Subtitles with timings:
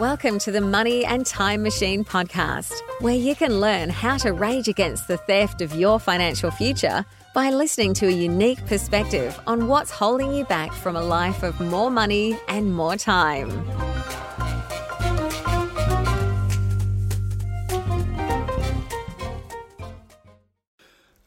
[0.00, 2.72] Welcome to the Money and Time Machine podcast,
[3.02, 7.04] where you can learn how to rage against the theft of your financial future
[7.34, 11.60] by listening to a unique perspective on what's holding you back from a life of
[11.60, 13.50] more money and more time.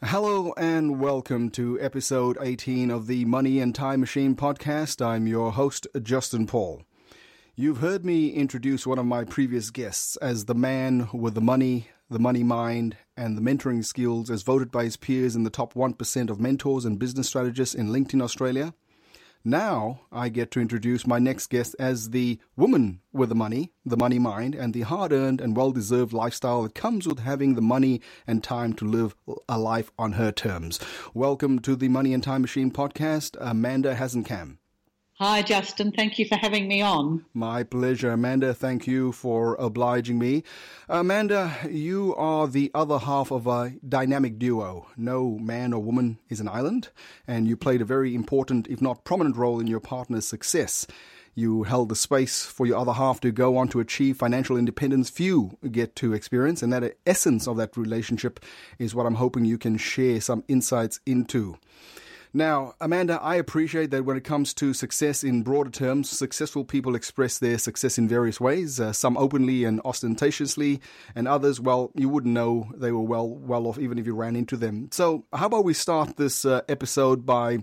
[0.02, 5.00] Hello and welcome to episode 18 of the Money and Time Machine podcast.
[5.00, 6.82] I'm your host, Justin Paul.
[7.56, 11.86] You've heard me introduce one of my previous guests as the man with the money,
[12.10, 15.74] the money mind, and the mentoring skills as voted by his peers in the top
[15.74, 18.74] 1% of mentors and business strategists in LinkedIn Australia.
[19.44, 23.96] Now I get to introduce my next guest as the woman with the money, the
[23.96, 27.62] money mind, and the hard earned and well deserved lifestyle that comes with having the
[27.62, 29.14] money and time to live
[29.48, 30.80] a life on her terms.
[31.14, 34.56] Welcome to the Money and Time Machine podcast, Amanda Hasenkam.
[35.18, 35.92] Hi, Justin.
[35.92, 37.24] Thank you for having me on.
[37.32, 38.52] My pleasure, Amanda.
[38.52, 40.42] Thank you for obliging me.
[40.88, 44.88] Amanda, you are the other half of a dynamic duo.
[44.96, 46.88] No man or woman is an island,
[47.28, 50.84] and you played a very important, if not prominent, role in your partner's success.
[51.36, 55.10] You held the space for your other half to go on to achieve financial independence
[55.10, 58.40] few get to experience, and that essence of that relationship
[58.80, 61.56] is what I'm hoping you can share some insights into.
[62.36, 66.96] Now, Amanda, I appreciate that when it comes to success in broader terms, successful people
[66.96, 70.80] express their success in various ways, uh, some openly and ostentatiously,
[71.14, 74.34] and others, well, you wouldn't know they were well well off even if you ran
[74.34, 74.88] into them.
[74.90, 77.58] So, how about we start this uh, episode by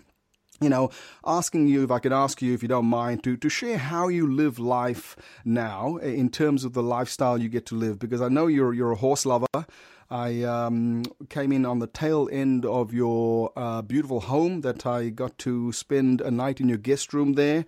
[0.61, 0.91] you know,
[1.25, 4.07] asking you if I could ask you, if you don't mind, to, to share how
[4.07, 8.29] you live life now in terms of the lifestyle you get to live, because I
[8.29, 9.47] know you're you're a horse lover.
[10.11, 15.07] I um, came in on the tail end of your uh, beautiful home that I
[15.07, 17.65] got to spend a night in your guest room there.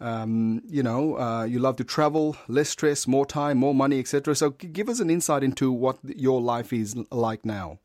[0.00, 4.34] Um, you know, uh, you love to travel, less stress, more time, more money, etc.
[4.34, 7.78] So, give us an insight into what your life is like now.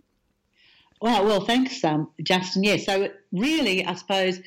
[1.02, 2.64] Well, well, thanks, um, Justin.
[2.64, 4.42] Yeah, so really, I suppose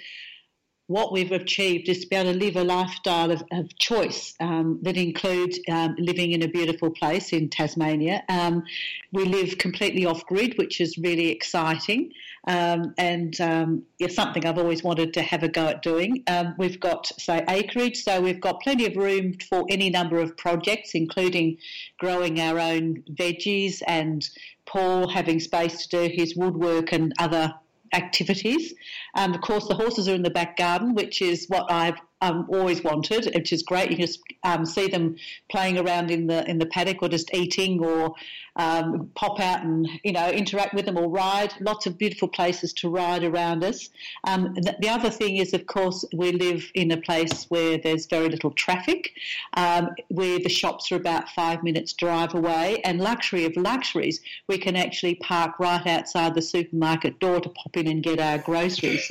[0.86, 4.78] what we've achieved is to be able to live a lifestyle of, of choice um,
[4.82, 8.22] that includes um, living in a beautiful place in Tasmania.
[8.28, 8.64] Um,
[9.12, 12.12] we live completely off grid, which is really exciting
[12.48, 16.24] um, and um, it's something I've always wanted to have a go at doing.
[16.26, 20.36] Um, we've got, say, acreage, so we've got plenty of room for any number of
[20.36, 21.58] projects, including
[21.98, 24.28] growing our own veggies and
[24.66, 27.54] Paul having space to do his woodwork and other
[27.92, 28.74] activities.
[29.14, 32.46] Um, of course, the horses are in the back garden, which is what I've um,
[32.48, 33.90] always wanted, which is great.
[33.90, 35.16] You can just um, see them
[35.50, 38.14] playing around in the in the paddock, or just eating, or
[38.56, 41.54] um, pop out and you know interact with them, or ride.
[41.60, 43.90] Lots of beautiful places to ride around us.
[44.24, 48.06] Um, the, the, other thing is, of course, we live in a place where there's
[48.06, 49.12] very little traffic,
[49.54, 54.58] um, where the shops are about five minutes drive away, and luxury of luxuries, we
[54.58, 59.06] can actually park right outside the supermarket door to pop in and get our groceries.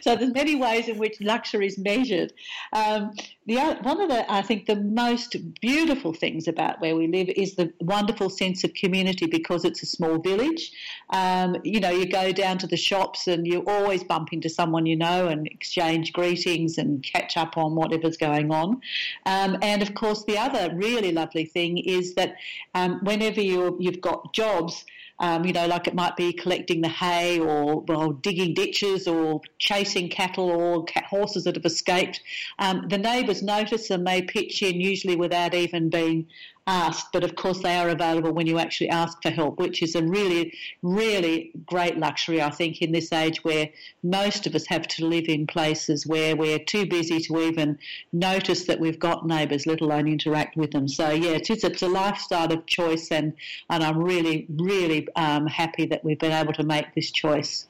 [0.00, 2.32] so there's many ways in which luxury is measured.
[2.72, 3.12] Um,
[3.46, 7.54] the one of the I think the most beautiful things about where we live is
[7.54, 10.72] the wonderful sense of community because it's a small village.
[11.10, 14.86] Um, you know, you go down to the shops and you always bump into someone
[14.86, 18.80] you know and exchange greetings and catch up on whatever's going on.
[19.26, 22.36] Um, and of course, the other really lovely thing is that
[22.74, 24.84] um, whenever you you've got jobs
[25.22, 29.40] um, you know, like it might be collecting the hay or well, digging ditches or
[29.58, 32.20] chasing cattle or cat horses that have escaped.
[32.58, 36.26] Um, the neighbours notice and they pitch in, usually without even being
[36.66, 39.94] asked, but of course they are available when you actually ask for help, which is
[39.94, 40.52] a really,
[40.82, 43.68] really great luxury, I think, in this age where
[44.02, 47.78] most of us have to live in places where we're too busy to even
[48.12, 50.86] notice that we've got neighbours, let alone interact with them.
[50.86, 53.32] So, yeah, it's, it's a lifestyle of choice, and,
[53.68, 57.66] and I'm really, really um, happy that we've been able to make this choice.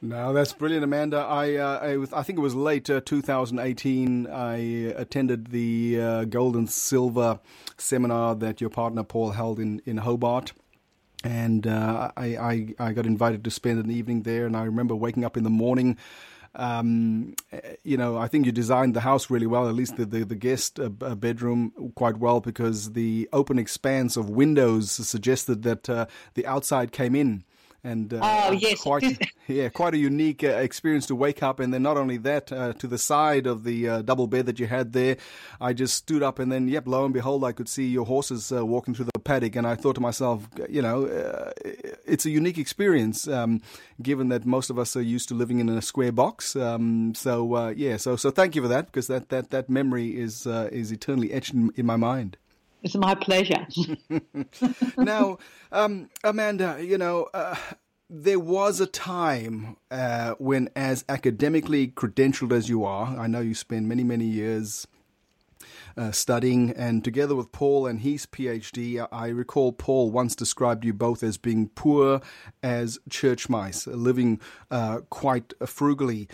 [0.00, 1.18] No, that's brilliant, Amanda.
[1.18, 4.28] I uh, I, was, I, think it was late uh, 2018.
[4.28, 4.56] I
[4.96, 7.40] attended the uh, Gold and Silver
[7.78, 10.52] seminar that your partner Paul held in in Hobart.
[11.24, 14.94] And uh, I, I, I got invited to spend an evening there, and I remember
[14.94, 15.96] waking up in the morning.
[16.54, 17.34] Um,
[17.82, 20.36] you know, I think you designed the house really well, at least the the, the
[20.36, 26.46] guest uh, bedroom quite well, because the open expanse of windows suggested that uh, the
[26.46, 27.42] outside came in
[27.88, 29.18] and uh, oh yes, quite
[29.48, 32.72] yeah, quite a unique uh, experience to wake up and then not only that, uh,
[32.74, 35.16] to the side of the uh, double bed that you had there,
[35.60, 38.52] I just stood up and then yep, lo and behold, I could see your horses
[38.52, 41.50] uh, walking through the paddock, and I thought to myself, you know, uh,
[42.06, 43.62] it's a unique experience, um,
[44.02, 46.54] given that most of us are used to living in a square box.
[46.56, 50.46] Um, so yeah, so so thank you for that because that that that memory is
[50.46, 52.36] is eternally etched in, in my mind.
[52.82, 53.66] It's my pleasure.
[54.98, 55.38] now,
[55.72, 57.56] um, Amanda, you know, uh,
[58.08, 63.54] there was a time uh, when, as academically credentialed as you are, I know you
[63.54, 64.86] spent many, many years
[65.96, 70.92] uh, studying, and together with Paul and his PhD, I recall Paul once described you
[70.92, 72.20] both as being poor
[72.62, 74.40] as church mice, living
[74.70, 76.28] uh, quite frugally.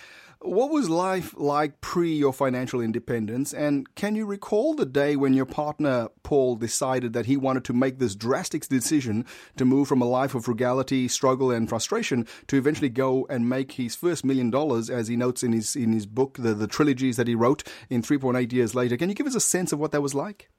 [0.44, 3.54] What was life like pre your financial independence?
[3.54, 7.72] And can you recall the day when your partner, Paul, decided that he wanted to
[7.72, 9.24] make this drastic decision
[9.56, 13.72] to move from a life of frugality, struggle, and frustration to eventually go and make
[13.72, 17.16] his first million dollars, as he notes in his, in his book, the, the trilogies
[17.16, 18.98] that he wrote in 3.8 years later?
[18.98, 20.50] Can you give us a sense of what that was like?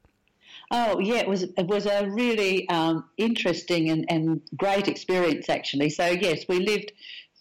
[0.72, 5.92] Oh yeah, it was it was a really um, interesting and, and great experience actually.
[5.92, 6.92] So yes, we lived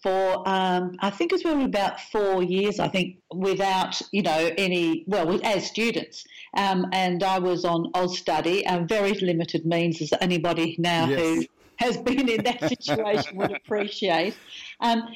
[0.05, 2.79] for um, I think it was about four years.
[2.79, 6.23] I think without you know any well as students,
[6.55, 11.19] um, and I was on Austudy, um, very limited means as anybody now yes.
[11.19, 11.45] who
[11.77, 14.37] has been in that situation would appreciate.
[14.79, 15.07] Um,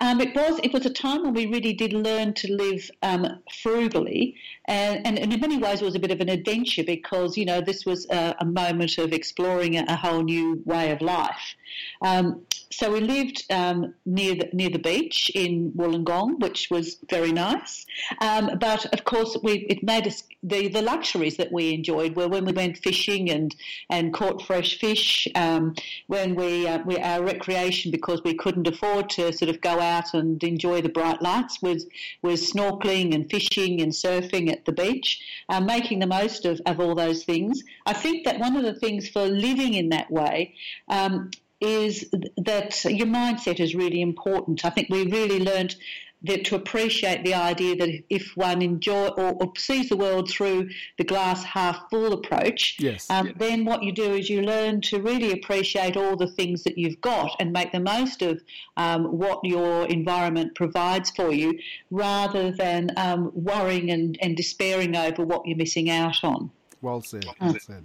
[0.00, 3.26] um, it was it was a time when we really did learn to live um,
[3.62, 4.36] frugally,
[4.66, 7.60] and, and, in many ways it was a bit of an adventure because you know
[7.60, 11.54] this was a, a moment of exploring a, a, whole new way of life.
[12.02, 17.30] Um, so we lived um, near the, near the beach in Wollongong, which was very
[17.30, 17.86] nice.
[18.20, 22.26] Um, but of course, we, it made us the, the luxuries that we enjoyed were
[22.26, 23.54] when we went fishing and,
[23.90, 25.28] and caught fresh fish.
[25.36, 25.76] Um,
[26.08, 30.12] when we, uh, we our recreation because we couldn't afford to sort of go out
[30.12, 31.86] and enjoy the bright lights was
[32.22, 35.08] was snorkeling and fishing and surfing at the beach,
[35.48, 37.62] uh, making the most of, of all those things.
[37.84, 40.54] I think that one of the things for living in that way
[40.88, 41.30] um,
[41.60, 44.64] is that your mindset is really important.
[44.64, 45.76] I think we really learned
[46.24, 50.68] that to appreciate the idea that if one enjoy or, or sees the world through
[50.98, 53.36] the glass half full approach, yes, um, yes.
[53.38, 57.00] then what you do is you learn to really appreciate all the things that you've
[57.00, 58.42] got and make the most of
[58.76, 61.58] um, what your environment provides for you,
[61.90, 66.50] rather than um, worrying and, and despairing over what you're missing out on.
[66.80, 67.26] Well said.
[67.40, 67.84] Well said.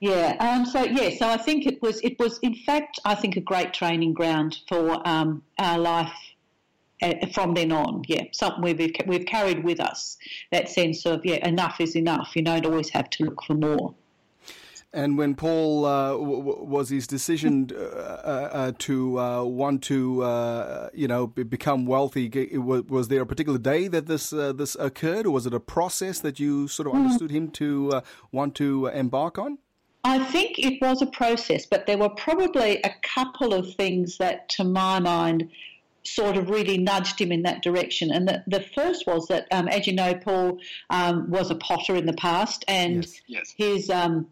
[0.00, 0.36] Yeah.
[0.40, 1.10] Um, so yeah.
[1.16, 2.00] So I think it was.
[2.00, 6.29] It was in fact, I think, a great training ground for um, our life uh,
[7.32, 8.02] from then on.
[8.06, 8.24] Yeah.
[8.32, 10.16] Something we've we've carried with us
[10.52, 12.32] that sense of yeah, enough is enough.
[12.34, 13.94] You don't always have to look for more.
[14.92, 20.22] And when Paul uh, w- was his decision uh, uh, uh to uh, want to,
[20.24, 25.30] uh, you know, become wealthy, was there a particular day that this this occurred, or
[25.30, 27.02] was it a process that you sort of hmm.
[27.02, 29.58] understood him to want to embark on?
[30.02, 34.48] I think it was a process, but there were probably a couple of things that,
[34.50, 35.50] to my mind,
[36.02, 38.10] sort of really nudged him in that direction.
[38.10, 40.58] And the, the first was that, um, as you know, Paul
[40.88, 43.54] um, was a potter in the past, and yes, yes.
[43.56, 44.28] his um,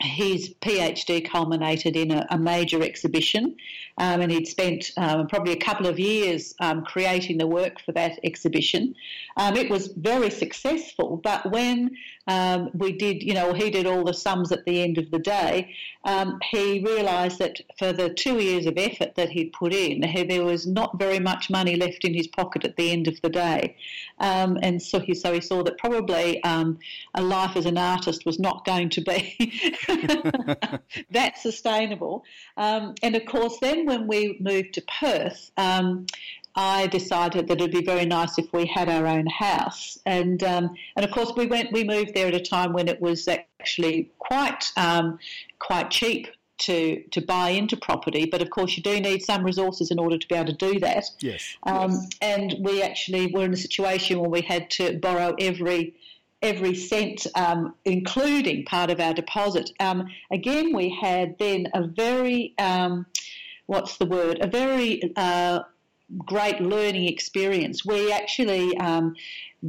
[0.00, 3.56] his PhD culminated in a, a major exhibition,
[3.98, 7.92] um, and he'd spent um, probably a couple of years um, creating the work for
[7.92, 8.94] that exhibition.
[9.36, 11.96] Um, it was very successful, but when
[12.28, 15.18] um, we did, you know, he did all the sums at the end of the
[15.18, 15.74] day,
[16.04, 20.44] um, he realised that for the two years of effort that he'd put in, there
[20.44, 23.76] was not very much money left in his pocket at the end of the day,
[24.18, 28.64] and so he so he saw that probably a life as an artist was not
[28.64, 29.52] going to be
[31.10, 32.24] that sustainable.
[32.56, 36.06] and of course, then when we moved to Perth, um,
[36.54, 40.76] I decided that it'd be very nice if we had our own house, and um,
[40.96, 41.72] and of course we went.
[41.72, 45.18] We moved there at a time when it was actually quite um,
[45.58, 46.28] quite cheap
[46.58, 50.18] to to buy into property, but of course you do need some resources in order
[50.18, 51.04] to be able to do that.
[51.20, 51.56] Yes.
[51.62, 52.08] Um, yes.
[52.20, 55.94] And we actually were in a situation where we had to borrow every
[56.42, 59.70] every cent, um, including part of our deposit.
[59.80, 63.06] Um, again, we had then a very um,
[63.68, 64.38] what's the word?
[64.40, 65.60] A very uh,
[66.24, 67.84] great learning experience.
[67.84, 69.14] We actually um,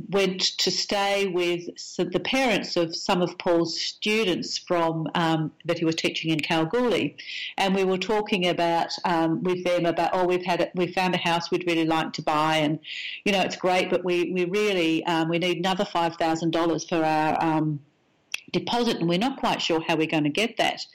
[0.10, 1.66] went to stay with
[1.98, 7.18] the parents of some of Paul's students from um, that he was teaching in Kalgoorlie,
[7.58, 11.18] and we were talking about um, with them about oh we've had we found a
[11.18, 12.80] house we'd really like to buy, and
[13.26, 16.88] you know it's great, but we we really um, we need another five thousand dollars
[16.88, 17.82] for our um,
[18.54, 20.86] deposit, and we're not quite sure how we're going to get that,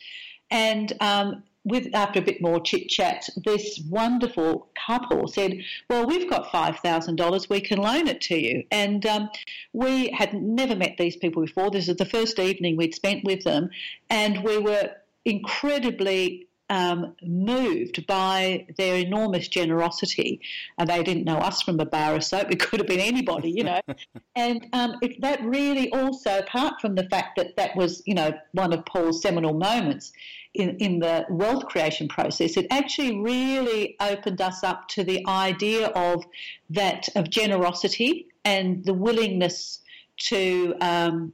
[0.50, 6.28] and um, with after a bit more chit chat, this wonderful couple said, "Well, we've
[6.28, 7.48] got five thousand dollars.
[7.48, 9.30] We can loan it to you." And um,
[9.72, 11.70] we had never met these people before.
[11.70, 13.70] This is the first evening we'd spent with them,
[14.10, 14.90] and we were
[15.24, 20.40] incredibly um, moved by their enormous generosity.
[20.78, 22.50] And they didn't know us from a bar of soap.
[22.50, 23.80] It could have been anybody, you know.
[24.36, 28.32] and um, it, that really also, apart from the fact that that was, you know,
[28.52, 30.12] one of Paul's seminal moments
[30.54, 35.88] in, in the wealth creation process, it actually really opened us up to the idea
[35.88, 36.24] of
[36.70, 39.80] that, of generosity and the willingness
[40.16, 41.32] to um,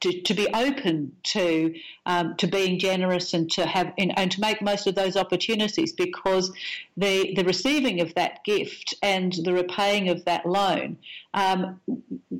[0.00, 1.74] to, to be open to
[2.06, 5.92] um, to being generous and to have and, and, to make most of those opportunities
[5.92, 6.50] because
[6.96, 10.96] the the receiving of that gift and the repaying of that loan
[11.34, 11.80] um,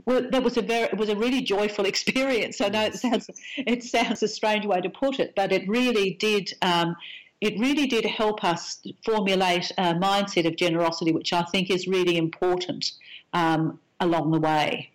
[0.07, 2.61] that was a very it was a really joyful experience.
[2.61, 6.15] I know it sounds it sounds a strange way to put it, but it really
[6.15, 6.53] did.
[6.63, 6.97] Um,
[7.41, 12.19] it really did help us formulate a mindset of generosity, which I think is really
[12.19, 12.93] important
[13.33, 14.91] um, along the way.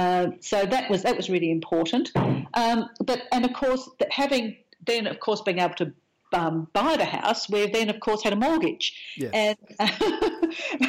[0.00, 2.10] Uh, so that was that was really important.
[2.54, 5.92] Um, but and of course, having then of course being able to
[6.32, 9.30] um, buy the house, we've then of course had a mortgage, yes.
[9.34, 9.58] and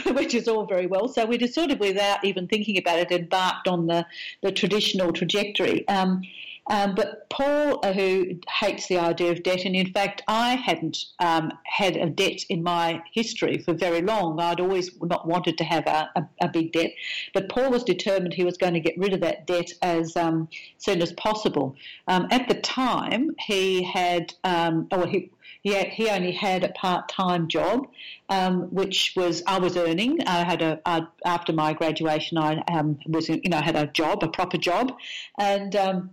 [0.16, 1.08] which is all very well.
[1.10, 4.06] So we just sort of, without even thinking about it, embarked on the
[4.42, 5.88] the traditional trajectory.
[5.88, 6.22] Um,
[6.72, 11.00] um, but Paul, uh, who hates the idea of debt, and in fact, I hadn't
[11.20, 14.40] um, had a debt in my history for very long.
[14.40, 16.92] I'd always not wanted to have a, a, a, big debt.
[17.34, 20.48] But Paul was determined he was going to get rid of that debt as um,
[20.78, 21.76] soon as possible.
[22.08, 25.30] Um, at the time, he had, um, oh, he,
[25.64, 27.86] he, he only had a part-time job,
[28.30, 30.26] um, which was I was earning.
[30.26, 34.24] I had a I, after my graduation, I um, was you know had a job,
[34.24, 34.94] a proper job,
[35.38, 36.12] and um,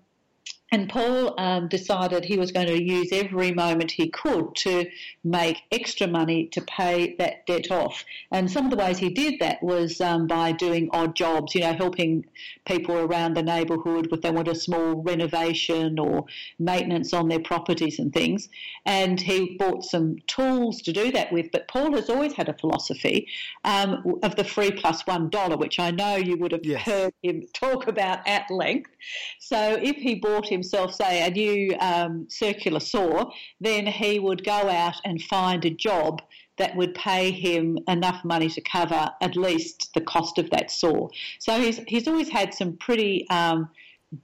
[0.70, 4.86] and Paul um, decided he was going to use every moment he could to
[5.24, 8.04] make extra money to pay that debt off.
[8.30, 11.62] And some of the ways he did that was um, by doing odd jobs, you
[11.62, 12.26] know, helping
[12.66, 16.26] people around the neighbourhood if they want a small renovation or
[16.58, 18.48] maintenance on their properties and things.
[18.84, 21.50] And he bought some tools to do that with.
[21.50, 23.28] But Paul has always had a philosophy
[23.64, 26.82] um, of the free plus one dollar, which I know you would have yes.
[26.82, 28.90] heard him talk about at length.
[29.48, 33.30] So if he bought himself, say, a new um, circular saw,
[33.62, 36.20] then he would go out and find a job
[36.58, 41.08] that would pay him enough money to cover at least the cost of that saw.
[41.38, 43.70] So he's, he's always had some pretty um,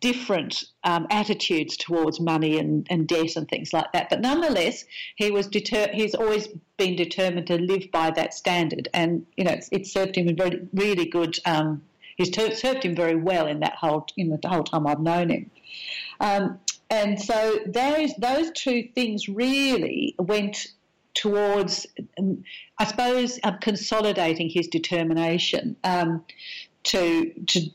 [0.01, 4.11] different um, attitudes towards money and, and debt and things like that.
[4.11, 4.85] But nonetheless,
[5.17, 9.57] he was deter- he's always been determined to live by that standard, and you know
[9.73, 11.39] it's, served him a very really good.
[11.47, 11.81] Um,
[12.17, 15.31] he's ter- served him very well in that whole in the whole time I've known
[15.31, 15.51] him.
[16.21, 16.59] Um,
[16.91, 20.69] and so those those two things really went
[21.15, 21.87] towards,
[22.19, 22.45] um,
[22.79, 26.25] I suppose, um, consolidating his determination um,
[26.85, 27.71] to to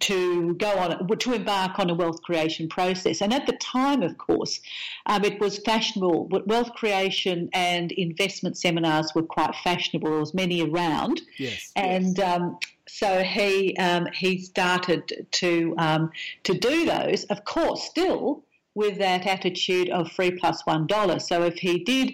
[0.00, 3.20] to go on to embark on a wealth creation process.
[3.20, 4.60] And at the time, of course,
[5.06, 6.28] um, it was fashionable.
[6.46, 10.10] Wealth creation and investment seminars were quite fashionable.
[10.10, 12.26] There was many around, yes, and yes.
[12.26, 12.58] Um,
[12.88, 16.10] so he um, he started to um,
[16.44, 17.24] to do those.
[17.24, 21.18] Of course, still with that attitude of free plus one dollar.
[21.18, 22.12] So if he did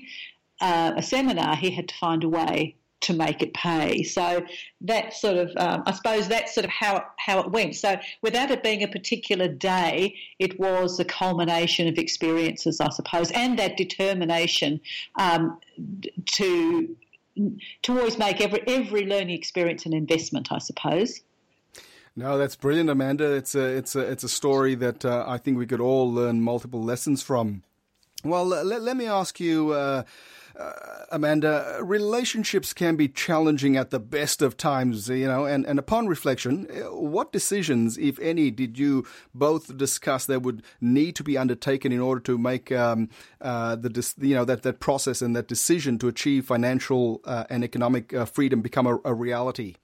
[0.61, 4.03] uh, a seminar, he had to find a way to make it pay.
[4.03, 4.45] So
[4.81, 7.77] that sort of, um, I suppose that's sort of how how it went.
[7.77, 13.31] So without it being a particular day, it was the culmination of experiences, I suppose,
[13.33, 14.81] and that determination
[15.17, 15.59] um,
[16.27, 16.97] to
[17.83, 21.21] to always make every every learning experience an investment, I suppose.
[22.17, 23.33] No, that's brilliant, Amanda.
[23.33, 26.41] It's a it's a it's a story that uh, I think we could all learn
[26.41, 27.63] multiple lessons from.
[28.23, 29.73] Well, let, let me ask you.
[29.73, 30.05] Uh,
[30.59, 30.73] uh,
[31.11, 36.07] Amanda, relationships can be challenging at the best of times, you know, and, and upon
[36.07, 41.37] reflection, uh, what decisions, if any, did you both discuss that would need to be
[41.37, 43.09] undertaken in order to make um,
[43.41, 47.65] uh, the, you know, that, that process and that decision to achieve financial uh, and
[47.65, 49.75] economic uh, freedom become a, a reality?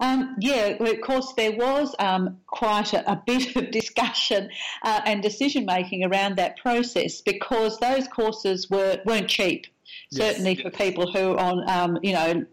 [0.00, 4.50] Um, yeah, of course, there was um, quite a, a, bit of discussion
[4.82, 9.66] uh, and decision making around that process because those courses were weren't cheap.
[10.10, 10.26] Yes.
[10.26, 12.44] Certainly for people who are on, um, you know,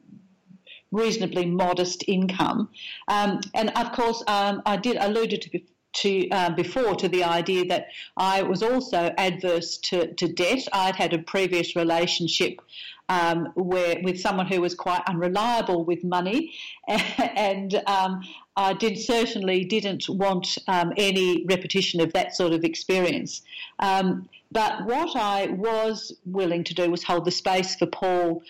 [0.92, 2.70] reasonably modest income.
[3.08, 5.50] Um, and of course, um, I did alluded to
[5.94, 10.68] to uh, before to the idea that I was also adverse to, to debt.
[10.74, 12.62] I'd had a previous relationship
[13.10, 16.54] um, where with someone who was quite unreliable with money,
[16.88, 18.24] and um,
[18.56, 23.42] I did certainly didn't want um, any repetition of that sort of experience.
[23.80, 28.44] Um, but what I was willing to do was hold the space for Paul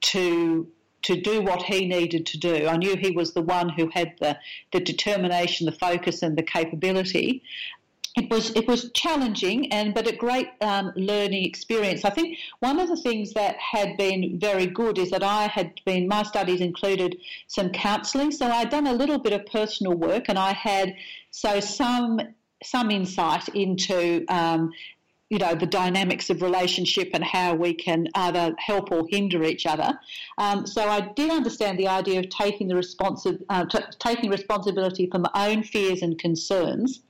[0.00, 0.68] to
[1.02, 2.66] to do what he needed to do.
[2.66, 4.38] I knew he was the one who had the,
[4.72, 7.42] the determination, the focus, and the capability.
[8.16, 12.04] It was it was challenging and but a great um, learning experience.
[12.04, 15.80] I think one of the things that had been very good is that I had
[15.84, 20.24] been my studies included some counselling, so I'd done a little bit of personal work
[20.28, 20.96] and I had
[21.30, 22.20] so some
[22.64, 24.72] some insight into um,
[25.30, 29.66] you know the dynamics of relationship and how we can either help or hinder each
[29.66, 29.98] other.
[30.38, 35.08] Um, so I did understand the idea of taking the responsi- uh, t- taking responsibility
[35.10, 37.00] for my own fears and concerns,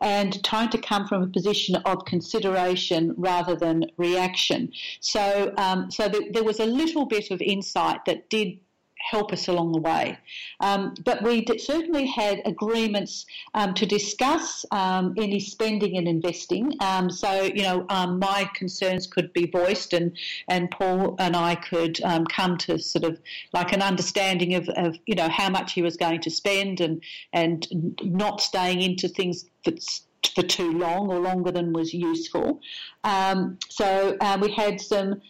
[0.00, 4.72] and trying to come from a position of consideration rather than reaction.
[5.00, 8.58] So um, so th- there was a little bit of insight that did
[9.00, 10.16] help us along the way.
[10.60, 16.74] Um, but we certainly had agreements um, to discuss um, any spending and investing.
[16.80, 20.16] Um, so, you know, um, my concerns could be voiced, and,
[20.48, 23.18] and Paul and I could um, come to sort of
[23.52, 27.02] like an understanding of, of, you know, how much he was going to spend and,
[27.32, 27.66] and
[28.02, 30.02] not staying into things that's
[30.34, 32.60] for too long or longer than was useful.
[33.68, 35.20] so uh, we had some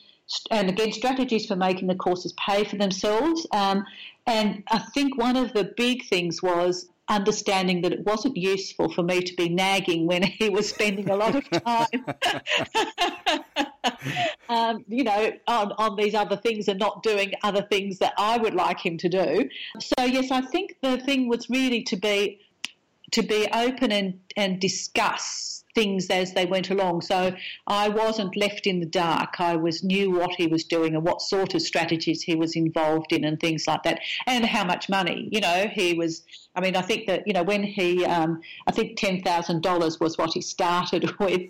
[0.50, 3.46] and again, strategies for making the courses pay for themselves.
[3.52, 3.84] Um,
[4.26, 9.02] and I think one of the big things was understanding that it wasn't useful for
[9.02, 12.06] me to be nagging when he was spending a lot of time,
[14.48, 18.38] um, you know, on, on these other things and not doing other things that I
[18.38, 19.48] would like him to do.
[19.80, 22.40] So yes, I think the thing was really to be
[23.12, 27.02] to be open and, and discuss things as they went along.
[27.02, 27.34] So
[27.66, 29.40] I wasn't left in the dark.
[29.40, 33.12] I was knew what he was doing and what sort of strategies he was involved
[33.12, 35.28] in and things like that, and how much money.
[35.30, 36.22] You know, he was.
[36.54, 40.00] I mean, I think that you know when he, um, I think ten thousand dollars
[40.00, 41.42] was what he started with,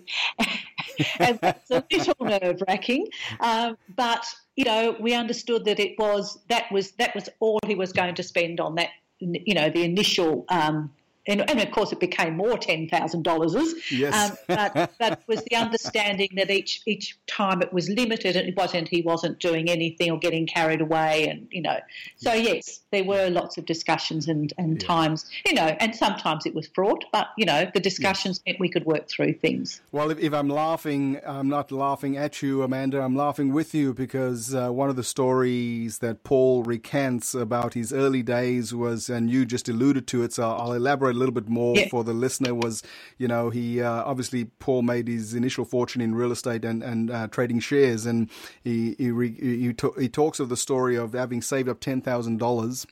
[1.19, 3.07] and a little nerve wracking.
[3.39, 4.25] Um, but
[4.55, 8.15] you know, we understood that it was that was that was all he was going
[8.15, 8.89] to spend on that.
[9.19, 10.91] You know, the initial um,
[11.27, 13.55] and, and, of course it became more ten thousand dollars.
[13.91, 14.31] Yes.
[14.31, 18.55] Um, but that was the understanding that each each time it was limited, and it
[18.55, 21.79] wasn't he wasn't doing anything or getting carried away, and you know.
[22.17, 24.87] So yes, there were lots of discussions and and yeah.
[24.87, 28.53] times, you know, and sometimes it was fraught, but you know the discussions yes.
[28.53, 29.81] meant we could work through things.
[29.91, 33.01] Well, if, if, I'm laughing, I'm not laughing at you, Amanda.
[33.01, 37.93] I'm laughing with you because uh, one of the stories that Paul recants about his
[37.93, 41.47] early days was, and you just alluded to it, so I'll elaborate a little bit
[41.47, 41.87] more yeah.
[41.89, 42.83] for the listener was,
[43.17, 47.11] you know, he uh, obviously Paul made his initial fortune in real estate and and
[47.11, 48.29] uh, trading shares, and
[48.63, 52.01] he he re, he, t- he talks of the story of having saved up ten
[52.01, 52.85] thousand dollars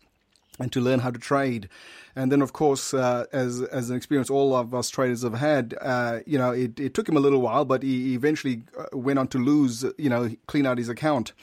[0.59, 1.69] and to learn how to trade.
[2.15, 5.75] And then, of course, uh, as as an experience all of us traders have had,
[5.81, 9.19] uh, you know, it, it took him a little while, but he eventually uh, went
[9.19, 11.33] on to lose, you know, clean out his account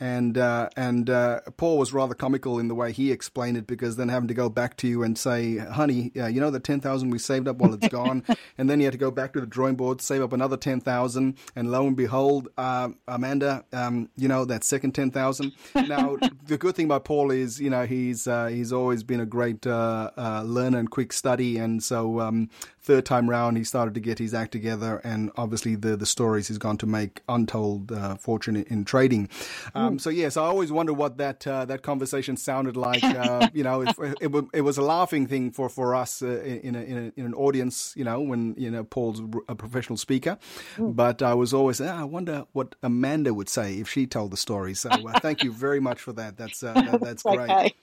[0.00, 3.96] and uh, and uh, Paul was rather comical in the way he explained it because
[3.96, 6.80] then having to go back to you and say, "Honey, uh, you know the ten
[6.80, 8.24] thousand we saved up, well, it's gone,"
[8.56, 10.80] and then you had to go back to the drawing board, save up another ten
[10.80, 15.52] thousand, and lo and behold, uh, Amanda, um, you know that second ten thousand.
[15.74, 19.26] Now, the good thing about Paul is, you know, he's uh, he's always been a
[19.26, 22.48] great uh, learner and quick study, and so um,
[22.82, 26.48] third time round, he started to get his act together, and obviously the the stories
[26.48, 29.28] he's gone to make untold uh, fortune in, in trading.
[29.74, 33.02] Um, so yes, I always wonder what that uh, that conversation sounded like.
[33.20, 36.74] Uh, you know, it, it, it, was a laughing thing for for us uh, in,
[36.74, 37.92] a, in, a, in, an audience.
[37.96, 40.38] You know, when you know Paul's a professional speaker,
[40.76, 40.94] mm.
[40.96, 44.36] but I was always ah, I wonder what Amanda would say if she told the
[44.36, 44.74] story.
[44.74, 46.38] So uh, thank you very much for that.
[46.38, 47.74] That's uh, that, that's great.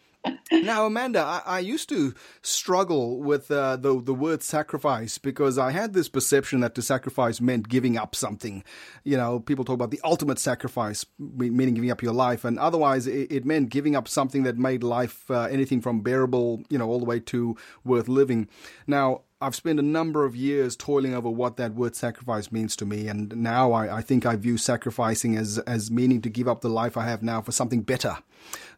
[0.51, 5.71] Now, Amanda, I, I, used to struggle with uh, the the word sacrifice because I
[5.71, 8.63] had this perception that to sacrifice meant giving up something.
[9.03, 13.07] You know, people talk about the ultimate sacrifice, meaning giving up your life, and otherwise
[13.07, 16.87] it, it meant giving up something that made life uh, anything from bearable, you know,
[16.87, 18.47] all the way to worth living.
[18.87, 22.85] Now, I've spent a number of years toiling over what that word sacrifice means to
[22.85, 26.61] me, and now I, I, think I view sacrificing as as meaning to give up
[26.61, 28.17] the life I have now for something better.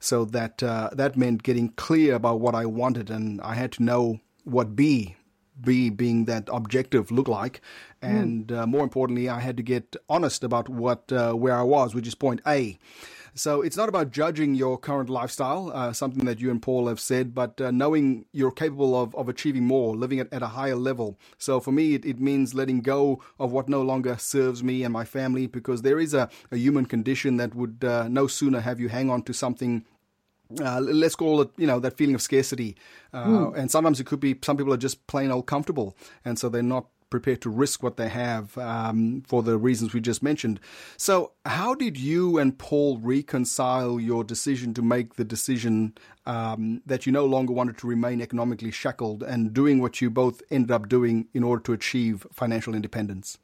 [0.01, 3.83] So that uh, that meant getting clear about what I wanted, and I had to
[3.83, 5.15] know what B,
[5.61, 7.61] B being that objective, looked like,
[8.03, 8.17] hmm.
[8.17, 8.59] and mm.
[8.59, 12.07] uh, more importantly, I had to get honest about what uh, where I was, which
[12.07, 12.77] is point A.
[13.39, 16.99] So it's not about judging your current lifestyle, uh, something that you and Paul have
[16.99, 20.75] said, but uh, knowing you're capable of, of achieving more, living at, at a higher
[20.75, 21.17] level.
[21.37, 24.91] So for me, it, it means letting go of what no longer serves me and
[24.91, 28.81] my family because there is a, a human condition that would uh, no sooner have
[28.81, 29.85] you hang on to something
[30.59, 32.75] uh, let's call it, you know, that feeling of scarcity.
[33.13, 33.55] Uh, mm.
[33.55, 36.63] And sometimes it could be some people are just plain old comfortable, and so they're
[36.63, 40.59] not prepared to risk what they have um, for the reasons we just mentioned.
[40.97, 45.95] So, how did you and Paul reconcile your decision to make the decision
[46.25, 50.41] um, that you no longer wanted to remain economically shackled and doing what you both
[50.51, 53.37] ended up doing in order to achieve financial independence?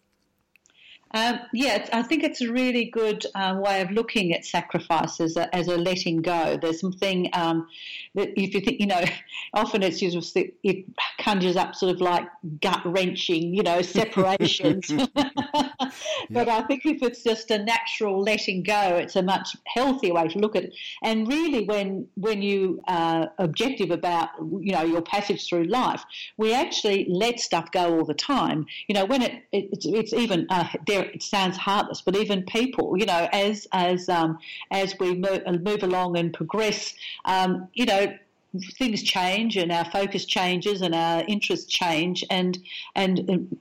[1.15, 5.37] Um, yeah, I think it's a really good uh, way of looking at sacrifice as
[5.37, 6.59] a, as a letting go.
[6.61, 7.69] There's something um,
[8.15, 9.01] that if you think, you know,
[9.53, 10.85] often it's just it
[11.17, 12.27] conjures up sort of like
[12.61, 14.91] gut wrenching, you know, separations.
[16.29, 20.27] but I think if it's just a natural letting go, it's a much healthier way
[20.27, 20.73] to look at it.
[21.01, 26.03] And really, when when you are objective about you know your passage through life,
[26.37, 28.65] we actually let stuff go all the time.
[28.87, 32.43] You know, when it, it it's, it's even uh, there it sounds heartless, but even
[32.43, 34.39] people, you know, as as um,
[34.71, 36.93] as we move, move along and progress,
[37.25, 38.13] um, you know,
[38.77, 42.57] things change and our focus changes and our interests change and
[42.95, 43.19] and.
[43.29, 43.57] and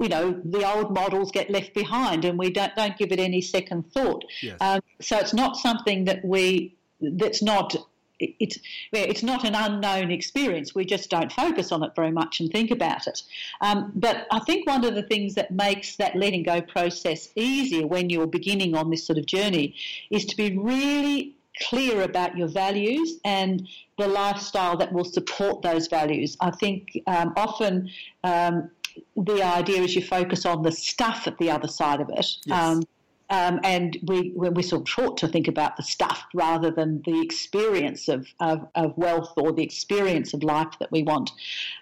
[0.00, 3.40] you know the old models get left behind, and we don't don't give it any
[3.40, 4.24] second thought.
[4.42, 4.56] Yes.
[4.60, 7.76] Um, so it's not something that we that's not
[8.20, 8.58] it's
[8.92, 10.74] it's not an unknown experience.
[10.74, 13.22] We just don't focus on it very much and think about it.
[13.60, 17.86] Um, but I think one of the things that makes that letting go process easier
[17.86, 19.74] when you're beginning on this sort of journey
[20.10, 21.34] is to be really
[21.68, 26.36] clear about your values and the lifestyle that will support those values.
[26.40, 27.90] I think um, often.
[28.24, 28.70] Um,
[29.16, 32.26] the idea is you focus on the stuff at the other side of it.
[32.44, 32.58] Yes.
[32.60, 32.82] Um,
[33.30, 37.20] um, and we, we're sort of taught to think about the stuff rather than the
[37.20, 41.30] experience of, of, of wealth or the experience of life that we want.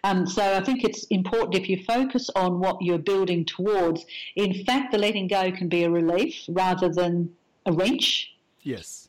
[0.05, 4.05] Um, so I think it's important if you focus on what you're building towards,
[4.35, 8.35] in fact, the letting go can be a relief rather than a wrench.
[8.63, 9.06] Yes.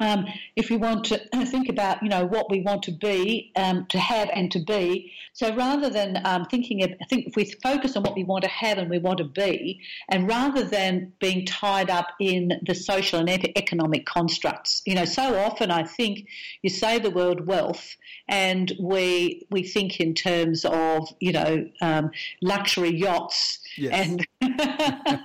[0.00, 3.86] Um, if we want to think about, you know, what we want to be, um,
[3.86, 5.12] to have, and to be.
[5.32, 8.44] So rather than um, thinking, of, I think if we focus on what we want
[8.44, 12.74] to have and we want to be, and rather than being tied up in the
[12.74, 16.26] social and economic constructs, you know, so often I think
[16.62, 17.96] you say the word wealth,
[18.28, 22.10] and we we think in terms of, you know, um,
[22.40, 24.08] luxury yachts yes.
[24.08, 24.26] and,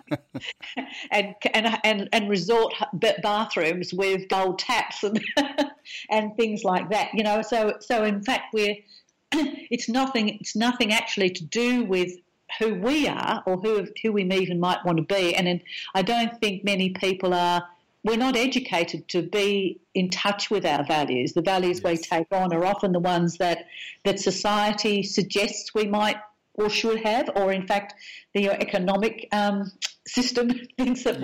[1.11, 5.23] and and and and resort bathrooms with gold taps and
[6.09, 7.09] and things like that.
[7.13, 8.75] You know, so so in fact we're
[9.31, 12.11] it's nothing it's nothing actually to do with
[12.59, 15.35] who we are or who who we even might want to be.
[15.35, 15.61] And in,
[15.93, 17.63] I don't think many people are.
[18.03, 21.33] We're not educated to be in touch with our values.
[21.33, 21.91] The values yes.
[21.91, 23.65] we take on are often the ones that
[24.03, 26.17] that society suggests we might
[26.57, 27.93] or should have, or in fact,
[28.33, 29.71] the economic um,
[30.07, 31.23] system thinks that yes.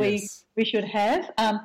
[0.55, 1.31] we we should have.
[1.37, 1.61] Um,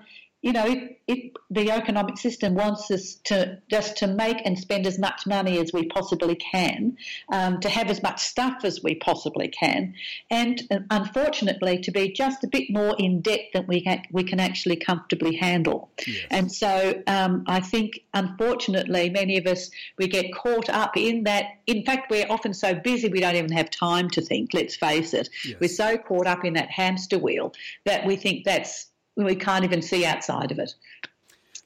[0.47, 4.87] you know, if, if, the economic system wants us to just to make and spend
[4.87, 6.97] as much money as we possibly can,
[7.33, 9.95] um, to have as much stuff as we possibly can,
[10.31, 14.39] and unfortunately to be just a bit more in debt than we can, we can
[14.39, 15.91] actually comfortably handle.
[16.07, 16.27] Yes.
[16.31, 21.47] And so um, I think, unfortunately, many of us we get caught up in that.
[21.67, 24.51] In fact, we're often so busy we don't even have time to think.
[24.55, 25.57] Let's face it, yes.
[25.61, 27.53] we're so caught up in that hamster wheel
[27.85, 30.75] that we think that's we can't even see outside of it.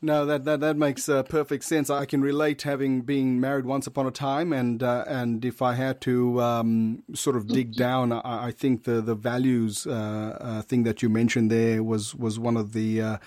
[0.03, 1.91] No, that that that makes uh, perfect sense.
[1.91, 5.75] I can relate having been married once upon a time, and uh, and if I
[5.75, 10.63] had to um, sort of dig down, I, I think the the values uh, uh
[10.63, 13.19] thing that you mentioned there was was one of the uh,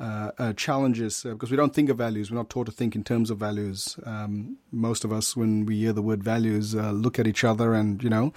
[0.00, 2.30] uh, challenges because we don't think of values.
[2.30, 3.98] We're not taught to think in terms of values.
[4.06, 8.02] Um, most of us, when we hear the word values, look at each other, and
[8.02, 8.32] you know,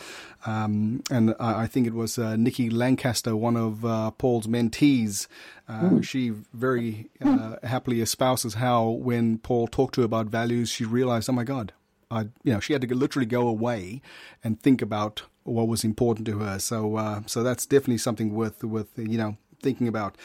[0.45, 5.27] um, and I, I, think it was Nikki Lancaster, one of Paul's mentees.
[5.67, 10.83] Uh, she very uh, happily espouses how when Paul talked to her about values, she
[10.83, 11.71] realized, oh my God,
[12.09, 14.01] I, you know, she had to literally go away
[14.43, 16.57] and think about what was important to her.
[16.57, 20.17] So, uh, so that's definitely something worth, worth, you know, thinking about.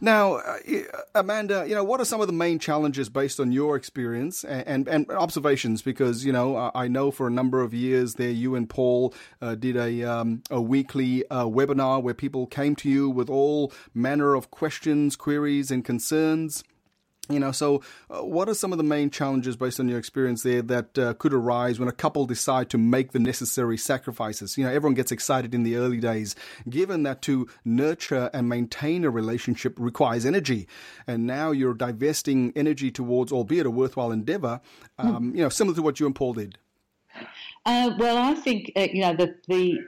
[0.00, 0.58] Now, uh,
[1.16, 4.68] Amanda, you know, what are some of the main challenges based on your experience and,
[4.68, 5.82] and, and observations?
[5.82, 9.56] Because, you know, I know for a number of years there, you and Paul uh,
[9.56, 14.34] did a, um, a weekly uh, webinar where people came to you with all manner
[14.34, 16.62] of questions, queries, and concerns.
[17.30, 20.42] You know, so uh, what are some of the main challenges based on your experience
[20.42, 24.56] there that uh, could arise when a couple decide to make the necessary sacrifices?
[24.56, 26.34] You know, everyone gets excited in the early days,
[26.70, 30.66] given that to nurture and maintain a relationship requires energy.
[31.06, 34.62] And now you're divesting energy towards, albeit a worthwhile endeavor,
[34.98, 35.36] um, mm.
[35.36, 36.56] you know, similar to what you and Paul did.
[37.66, 39.78] Uh, well, I think, uh, you know, the, the,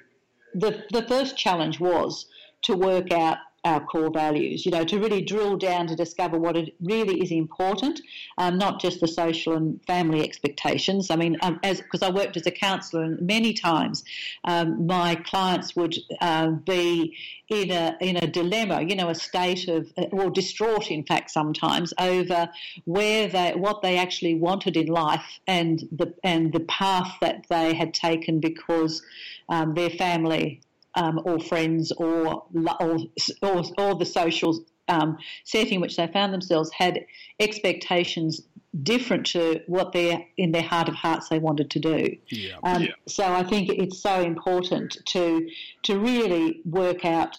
[0.53, 2.26] the, the first challenge was
[2.62, 6.56] to work out our core values, you know, to really drill down to discover what
[6.56, 8.00] it really is important,
[8.38, 11.10] um, not just the social and family expectations.
[11.10, 14.02] I mean, um, as because I worked as a counsellor, and many times
[14.44, 17.16] um, my clients would uh, be
[17.50, 21.92] in a in a dilemma, you know, a state of or distraught, in fact, sometimes
[21.98, 22.48] over
[22.84, 27.74] where they what they actually wanted in life and the and the path that they
[27.74, 29.02] had taken because
[29.50, 30.62] um, their family
[30.94, 32.98] um, or friends or, or,
[33.42, 37.07] or, or the social um, setting in which they found themselves had
[37.38, 38.42] expectations
[38.83, 42.16] different to what they in their heart of hearts they wanted to do.
[42.29, 42.57] Yeah.
[42.62, 42.92] Um, yeah.
[43.09, 45.48] So I think it's so important to
[45.85, 47.37] to really work out,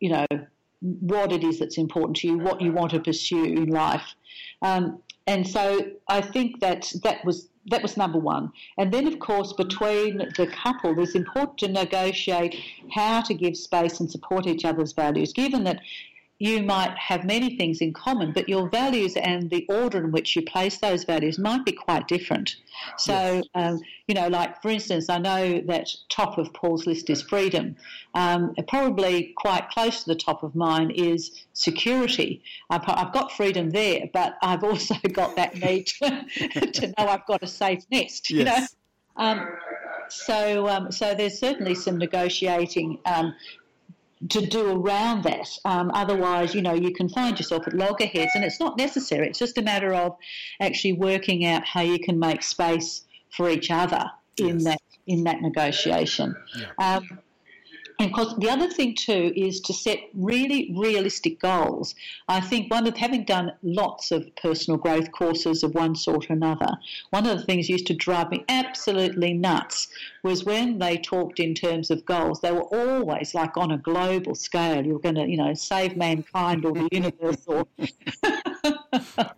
[0.00, 0.26] you know,
[0.80, 4.14] what it is that's important to you, what you want to pursue in life.
[4.62, 8.52] Um, and so I think that that was that was number one.
[8.78, 12.56] And then, of course, between the couple, it's important to negotiate
[12.92, 15.80] how to give space and support each other's values, given that
[16.38, 20.36] you might have many things in common, but your values and the order in which
[20.36, 22.56] you place those values might be quite different.
[22.96, 23.44] So, yes.
[23.54, 27.74] um, you know, like for instance, I know that top of Paul's list is freedom.
[28.14, 32.42] Um, probably quite close to the top of mine is security.
[32.70, 36.24] I've, I've got freedom there, but I've also got that need to,
[36.72, 38.30] to know I've got a safe nest.
[38.30, 38.30] Yes.
[38.30, 38.66] You know.
[39.16, 39.48] Um,
[40.08, 43.34] so, um, so there's certainly some negotiating um,
[44.28, 45.48] to do around that.
[45.64, 49.28] Um, otherwise, you know, you can find yourself at loggerheads, and it's not necessary.
[49.28, 50.16] It's just a matter of
[50.60, 54.64] actually working out how you can make space for each other in yes.
[54.64, 56.36] that in that negotiation.
[56.56, 56.96] Yeah.
[56.96, 57.18] Um,
[58.00, 61.96] and because the other thing too is to set really realistic goals.
[62.28, 66.34] I think one of having done lots of personal growth courses of one sort or
[66.34, 66.78] another,
[67.10, 69.88] one of the things used to drive me absolutely nuts
[70.22, 72.40] was when they talked in terms of goals.
[72.40, 74.86] They were always like on a global scale.
[74.86, 77.66] You're going to, you know, save mankind or the universe or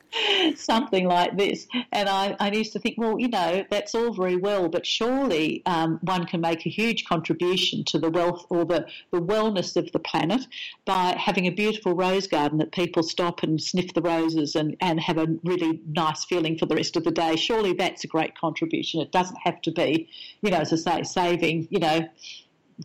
[0.57, 1.67] something like this.
[1.93, 5.63] And I, I, used to think, well, you know, that's all very well, but surely
[5.67, 9.91] um, one can make a huge contribution to the wealth or the, the wellness of
[9.93, 10.47] the planet
[10.85, 15.01] by having a beautiful rose garden that people stop and sniff the roses and, and
[15.01, 17.37] have a really nice feeling for the rest of the day.
[17.37, 19.01] Surely that's a great contribution.
[19.01, 20.09] It doesn't have to be,
[20.43, 22.09] you know, as I say, saving, you know,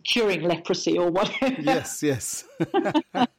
[0.04, 1.60] curing leprosy or whatever.
[1.60, 2.44] Yes, yes.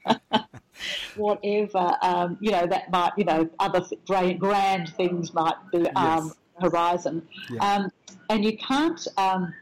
[1.15, 6.27] whatever um, you know that might you know other grand, grand things might be um,
[6.27, 6.35] yes.
[6.71, 7.75] horizon, yeah.
[7.75, 7.91] um,
[8.29, 9.53] and you can't um,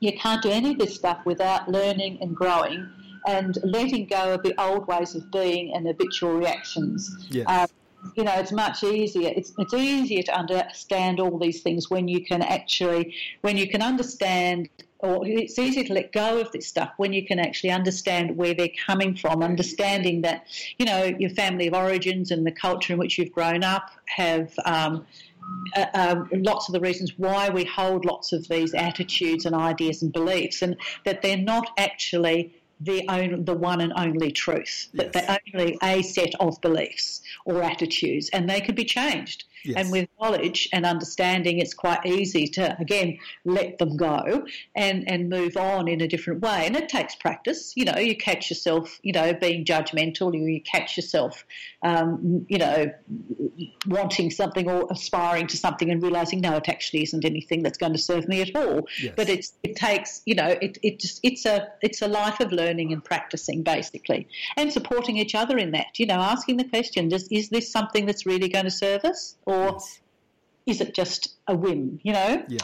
[0.00, 2.88] you can't do any of this stuff without learning and growing
[3.26, 7.26] and letting go of the old ways of being and habitual reactions.
[7.30, 7.46] Yes.
[7.48, 7.68] Um,
[8.16, 9.32] you know, it's much easier.
[9.34, 13.82] It's it's easier to understand all these things when you can actually when you can
[13.82, 14.68] understand
[15.00, 18.52] or it's easier to let go of this stuff when you can actually understand where
[18.52, 20.44] they're coming from, understanding that,
[20.76, 24.52] you know, your family of origins and the culture in which you've grown up have
[24.64, 25.06] um,
[25.76, 30.02] uh, uh, lots of the reasons why we hold lots of these attitudes and ideas
[30.02, 34.88] and beliefs, and that they're not actually the only, the one and only truth.
[34.92, 35.12] Yes.
[35.12, 39.44] That they're only a set of beliefs or attitudes, and they can be changed.
[39.64, 39.76] Yes.
[39.76, 44.44] And with knowledge and understanding, it's quite easy to, again, let them go
[44.74, 46.64] and, and move on in a different way.
[46.66, 47.72] And it takes practice.
[47.76, 51.44] You know, you catch yourself, you know, being judgmental, you, you catch yourself,
[51.82, 52.90] um, you know,
[53.86, 57.92] wanting something or aspiring to something and realizing, no, it actually isn't anything that's going
[57.92, 58.86] to serve me at all.
[59.00, 59.14] Yes.
[59.16, 62.52] But it's, it takes, you know, it, it just, it's a, it's a life of
[62.52, 67.08] learning and practicing, basically, and supporting each other in that, you know, asking the question,
[67.08, 69.36] does, is this something that's really going to serve us?
[69.48, 70.00] Or yes.
[70.66, 71.98] is it just a whim?
[72.02, 72.44] You know.
[72.48, 72.58] Yeah.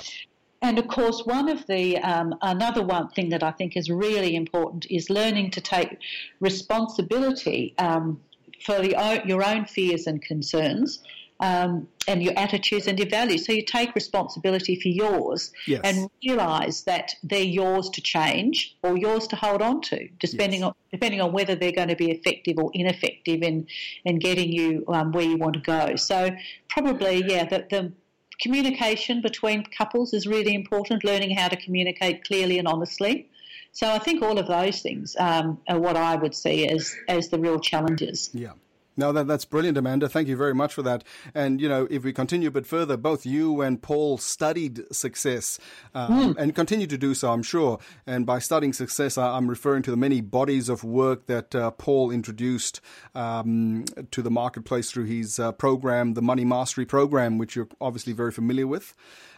[0.63, 4.35] And of course, one of the um, another one thing that I think is really
[4.35, 5.99] important is learning to take
[6.41, 8.21] responsibility um,
[8.65, 11.03] for the, your own fears and concerns,
[11.41, 13.47] um, and your attitudes and your values.
[13.47, 15.81] So you take responsibility for yours yes.
[15.85, 20.69] and realise that they're yours to change or yours to hold on to, depending yes.
[20.69, 23.67] on depending on whether they're going to be effective or ineffective in
[24.05, 25.97] in getting you um, where you want to go.
[25.97, 26.31] So
[26.69, 27.93] probably, yeah, the, the
[28.41, 31.05] communication between couples is really important.
[31.05, 33.29] Learning how to communicate clearly and honestly.
[33.73, 37.29] So I think all of those things um, are what I would see as as
[37.31, 38.31] the real challenges.
[38.33, 38.53] Yeah.
[38.97, 40.09] No, that, that's brilliant, Amanda.
[40.09, 41.05] Thank you very much for that.
[41.35, 45.59] And, you know, if we continue a bit further, both you and Paul studied success
[45.95, 46.37] um, mm.
[46.39, 47.79] and continue to do so, I'm sure.
[48.07, 52.11] And by studying success, I'm referring to the many bodies of work that uh, Paul
[52.11, 52.81] introduced
[53.15, 58.13] um, to the marketplace through his uh, program, the Money Mastery Program, which you're obviously
[58.13, 58.95] very familiar with.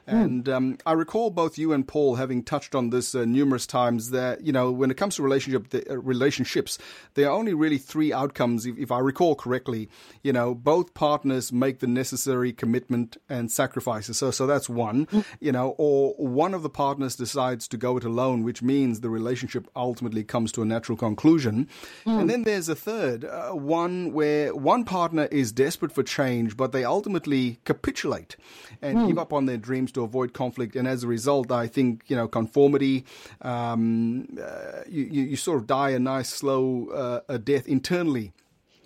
[0.08, 0.16] Hmm.
[0.16, 4.10] And um, I recall both you and Paul having touched on this uh, numerous times.
[4.10, 6.78] That you know, when it comes to relationship the, uh, relationships,
[7.14, 9.88] there are only really three outcomes, if, if, I recall correctly.
[10.22, 14.18] You know, both partners make the necessary commitment and sacrifices.
[14.18, 15.06] So, so that's one.
[15.06, 15.24] Mm.
[15.40, 19.10] You know, or one of the partners decides to go it alone, which means the
[19.10, 21.68] relationship ultimately comes to a natural conclusion.
[22.06, 22.20] Mm.
[22.20, 26.70] And then there's a third, uh, one where one partner is desperate for change, but
[26.70, 28.36] they ultimately capitulate
[28.80, 29.08] and mm.
[29.08, 32.16] give up on their dreams to avoid conflict, and as a result, I think you
[32.16, 33.04] know conformity.
[33.42, 38.32] Um, uh, you, you sort of die a nice slow uh, a death internally.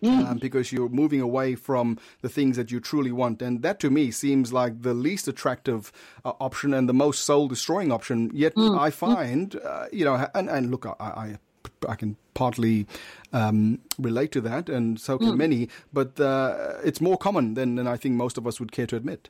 [0.03, 0.31] Mm.
[0.31, 3.43] Um, because you're moving away from the things that you truly want.
[3.43, 5.93] And that to me seems like the least attractive
[6.25, 8.31] uh, option and the most soul destroying option.
[8.33, 8.81] Yet mm.
[8.81, 11.39] I find, uh, you know, and, and look, I, I,
[11.87, 12.87] I can partly
[13.35, 15.37] um, relate to that, and so can mm.
[15.37, 18.87] many, but uh, it's more common than, than I think most of us would care
[18.87, 19.29] to admit.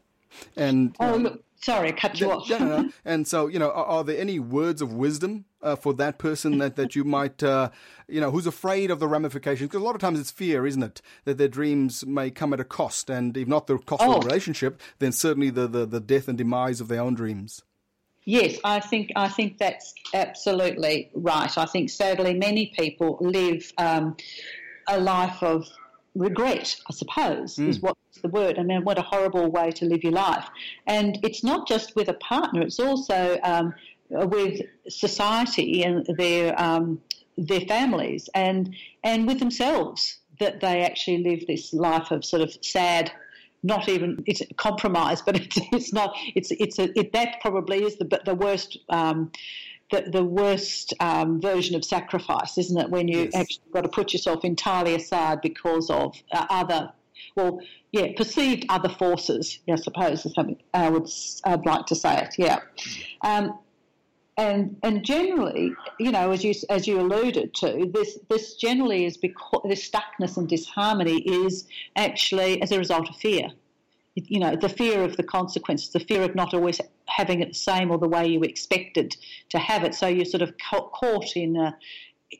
[0.57, 2.49] And oh, look, sorry, I cut you off.
[2.49, 2.91] no.
[3.05, 6.59] And so, you know, are, are there any words of wisdom uh, for that person
[6.59, 7.71] that, that you might, uh,
[8.09, 9.69] you know, who's afraid of the ramifications?
[9.69, 11.03] Because a lot of times it's fear, isn't it?
[11.25, 13.11] That their dreams may come at a cost.
[13.11, 14.15] And if not the cost oh.
[14.15, 17.63] of the relationship, then certainly the, the, the death and demise of their own dreams.
[18.25, 21.57] Yes, I think I think that's absolutely right.
[21.57, 24.15] I think sadly many people live um,
[24.89, 25.67] a life of
[26.15, 27.69] regret, I suppose, mm.
[27.69, 28.59] is what the word.
[28.59, 30.47] I mean, what a horrible way to live your life.
[30.87, 33.75] And it's not just with a partner; it's also um,
[34.11, 37.01] with society and their um,
[37.37, 42.57] their families, and and with themselves that they actually live this life of sort of
[42.63, 43.13] sad.
[43.63, 46.17] Not even it's a compromise, but it's, it's not.
[46.35, 49.31] It's it's a it, that probably is the the worst um,
[49.91, 52.91] the, the worst um, version of sacrifice, isn't it?
[52.91, 53.35] When you yes.
[53.35, 56.93] actually got to put yourself entirely aside because of uh, other,
[57.37, 57.61] well,
[57.93, 59.59] yeah, perceived other forces.
[59.71, 61.09] I suppose is something I would
[61.45, 62.35] I'd like to say it.
[62.39, 62.61] Yeah.
[63.23, 63.59] Um,
[64.37, 69.17] and and generally, you know, as you as you alluded to, this this generally is
[69.17, 71.67] because this stuckness and disharmony is
[71.97, 73.51] actually as a result of fear
[74.15, 77.55] you know, the fear of the consequences, the fear of not always having it the
[77.55, 79.17] same or the way you expected
[79.51, 79.95] to have it.
[79.95, 81.77] So you're sort of caught in, a,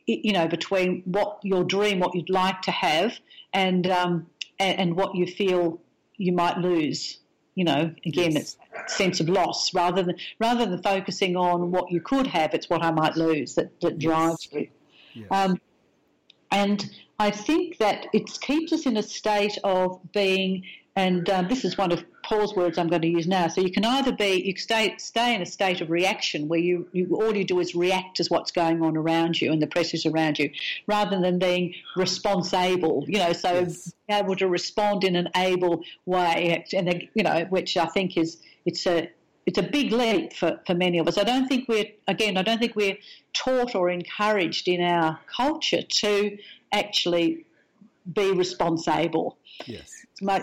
[0.05, 3.19] you know, between what your dream, what you'd like to have,
[3.53, 4.27] and um,
[4.61, 5.81] and, and, what you feel
[6.17, 7.19] you might lose.
[7.55, 8.55] You know, again, yes.
[8.85, 12.53] it's sense of loss rather than rather than focusing on what you could have.
[12.53, 14.61] It's what I might lose that, that drives yes.
[14.61, 14.67] you.
[15.13, 15.27] Yes.
[15.31, 15.59] Um,
[16.51, 20.63] and I think that it keeps us in a state of being
[20.95, 23.47] and um, this is one of Paul's words I'm going to use now.
[23.47, 26.87] So you can either be, you stay, stay in a state of reaction where you,
[26.91, 30.05] you all you do is react to what's going on around you and the pressures
[30.05, 30.51] around you,
[30.87, 33.05] rather than being responsible.
[33.07, 33.93] You know, so yes.
[34.09, 38.85] able to respond in an able way, and you know, which I think is it's
[38.85, 39.09] a
[39.45, 41.17] it's a big leap for, for many of us.
[41.17, 42.97] I don't think we're again, I don't think we're
[43.33, 46.37] taught or encouraged in our culture to
[46.73, 47.45] actually
[48.13, 49.37] be responsible.
[49.65, 50.00] Yes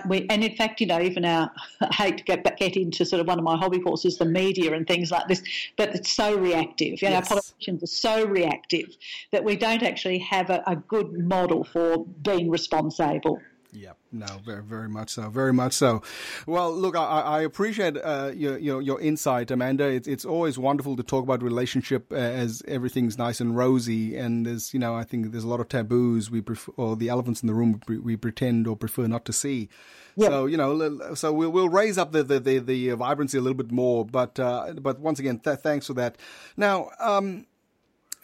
[0.09, 3.05] we, and in fact, you know, even our, I hate to get back, get into
[3.05, 5.43] sort of one of my hobby courses, the media and things like this,
[5.77, 7.01] but it's so reactive.
[7.03, 7.31] You know, yes.
[7.31, 8.97] our politicians are so reactive
[9.31, 13.41] that we don't actually have a, a good model for being responsible.
[13.71, 16.03] Yeah, no, very, very much so, very much so.
[16.47, 19.85] Well, look, I, I appreciate uh, your, your, your insight, Amanda.
[19.85, 24.47] It's it's always wonderful to talk about relationship uh, as everything's nice and rosy, and
[24.47, 27.43] there's you know I think there's a lot of taboos we prefer, or the elephants
[27.43, 29.69] in the room we pretend or prefer not to see.
[30.17, 30.31] Yep.
[30.31, 33.57] So you know, so we'll we'll raise up the the, the, the vibrancy a little
[33.57, 36.17] bit more, but uh, but once again, th- thanks for that.
[36.57, 37.47] Now, um,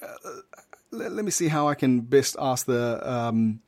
[0.02, 0.06] uh,
[0.90, 3.00] let, let, me see how I can best ask the.
[3.08, 3.60] Um,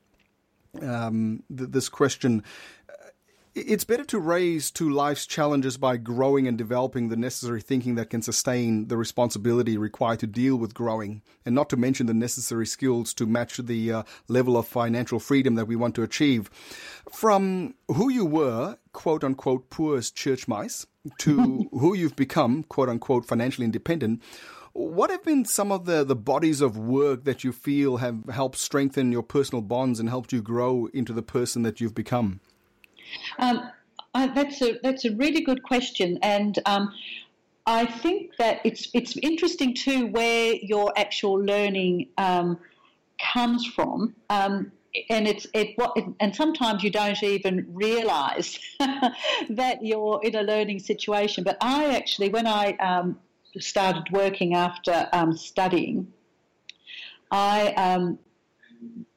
[0.82, 2.42] um, th- this question.
[3.54, 8.10] It's better to raise to life's challenges by growing and developing the necessary thinking that
[8.10, 12.66] can sustain the responsibility required to deal with growing, and not to mention the necessary
[12.66, 16.50] skills to match the uh, level of financial freedom that we want to achieve.
[17.10, 20.86] From who you were, quote unquote, poor as church mice,
[21.20, 24.22] to who you've become, quote unquote, financially independent,
[24.76, 28.58] what have been some of the, the bodies of work that you feel have helped
[28.58, 32.40] strengthen your personal bonds and helped you grow into the person that you've become?
[33.38, 33.70] Um,
[34.14, 36.92] I, that's a that's a really good question, and um,
[37.66, 42.58] I think that it's it's interesting too where your actual learning um,
[43.32, 44.14] comes from.
[44.30, 44.72] Um,
[45.10, 50.78] and it's it what and sometimes you don't even realise that you're in a learning
[50.78, 51.44] situation.
[51.44, 53.18] But I actually, when I um,
[53.60, 56.12] started working after um, studying,
[57.30, 58.18] I um,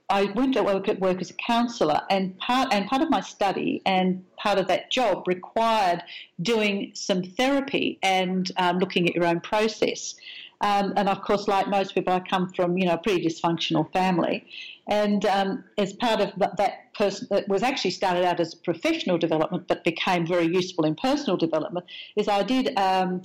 [0.10, 3.82] I went to work work as a counsellor, and part and part of my study
[3.86, 6.04] and part of that job required
[6.42, 10.16] doing some therapy and um, looking at your own process.
[10.62, 13.92] Um, and of course, like most people, I come from you know a pretty dysfunctional
[13.94, 14.46] family,
[14.88, 19.68] and um, as part of that person that was actually started out as professional development,
[19.68, 21.86] but became very useful in personal development,
[22.16, 23.22] is I did um,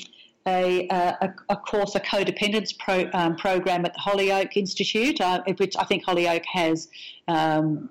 [0.46, 5.76] a, a, a, course, a codependence pro, um, program at the Holyoake Institute, uh, which
[5.76, 6.88] I think Holyoake has
[7.28, 7.88] um,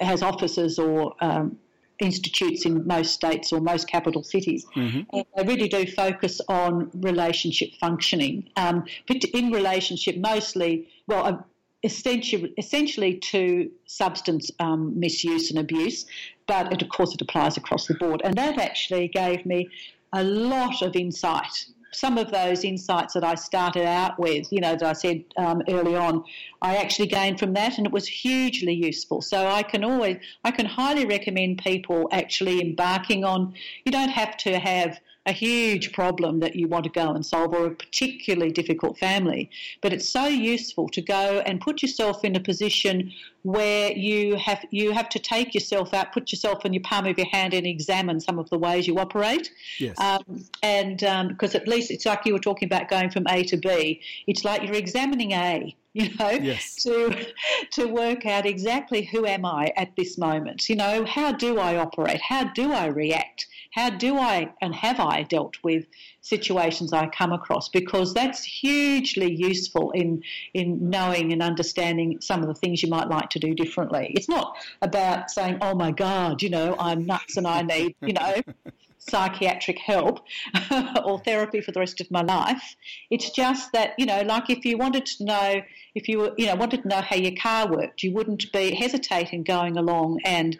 [0.00, 1.58] has offices or um,
[2.00, 4.66] institutes in most states or most capital cities.
[4.76, 5.00] Mm-hmm.
[5.12, 11.38] And they really do focus on relationship functioning, um, but in relationship mostly, well, uh,
[11.82, 16.06] essentially, essentially to substance um, misuse and abuse,
[16.46, 18.20] but it, of course it applies across the board.
[18.24, 19.68] And that actually gave me
[20.12, 21.66] a lot of insight.
[21.92, 25.62] Some of those insights that I started out with, you know, that I said um,
[25.68, 26.22] early on,
[26.60, 29.22] I actually gained from that, and it was hugely useful.
[29.22, 33.54] So I can always, I can highly recommend people actually embarking on.
[33.84, 37.52] You don't have to have a huge problem that you want to go and solve
[37.52, 39.50] or a particularly difficult family.
[39.82, 43.12] But it's so useful to go and put yourself in a position
[43.42, 47.18] where you have you have to take yourself out, put yourself in your palm of
[47.18, 49.52] your hand and examine some of the ways you operate.
[49.78, 50.00] Yes.
[50.00, 50.98] Um, and
[51.28, 54.00] because um, at least it's like you were talking about going from A to B.
[54.26, 56.76] It's like you're examining A you know, yes.
[56.84, 57.26] to
[57.72, 60.68] to work out exactly who am I at this moment.
[60.68, 62.20] You know, how do I operate?
[62.20, 63.46] How do I react?
[63.72, 65.86] How do I and have I dealt with
[66.20, 67.68] situations I come across?
[67.68, 70.22] Because that's hugely useful in
[70.54, 74.12] in knowing and understanding some of the things you might like to do differently.
[74.14, 78.12] It's not about saying, "Oh my God, you know, I'm nuts and I need," you
[78.12, 78.36] know.
[78.98, 80.20] psychiatric help
[81.04, 82.76] or therapy for the rest of my life.
[83.10, 85.62] It's just that, you know, like if you wanted to know,
[85.94, 88.74] if you were, you know, wanted to know how your car worked, you wouldn't be
[88.74, 90.56] hesitating going along and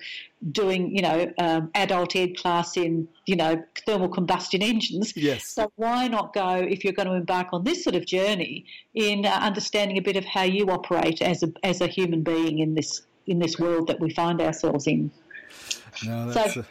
[0.53, 5.17] doing, you know, um, adult ed class in, you know, thermal combustion engines.
[5.17, 5.49] Yes.
[5.49, 8.65] So why not go, if you're going to embark on this sort of journey,
[8.95, 12.59] in uh, understanding a bit of how you operate as a, as a human being
[12.61, 15.11] in this in this world that we find ourselves in.
[16.05, 16.67] No, that's so, a-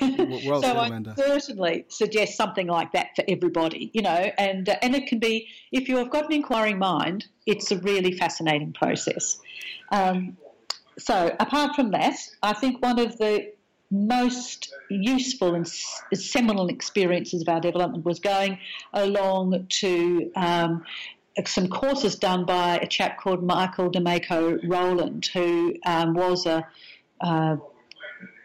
[0.00, 4.94] well so I certainly suggest something like that for everybody, you know, and uh, and
[4.94, 9.40] it can be if you have got an inquiring mind, it's a really fascinating process.
[9.90, 10.36] Um,
[10.98, 13.52] so apart from that, I think one of the
[13.90, 15.68] most useful and
[16.14, 18.58] seminal experiences of our development was going
[18.94, 20.82] along to um,
[21.44, 26.66] some courses done by a chap called Michael Domeyko Rowland, who um, was a
[27.20, 27.56] uh,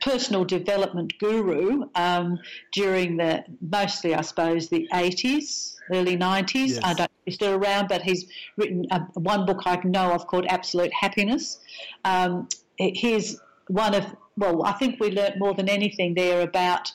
[0.01, 2.39] personal development guru um,
[2.71, 6.69] during the mostly, I suppose, the 80s, early 90s.
[6.69, 6.79] Yes.
[6.83, 8.25] I don't know if he's still around, but he's
[8.55, 11.59] written a, one book I know of called Absolute Happiness.
[12.05, 12.47] Um,
[12.77, 14.05] he's one of,
[14.37, 16.91] well, I think we learnt more than anything there about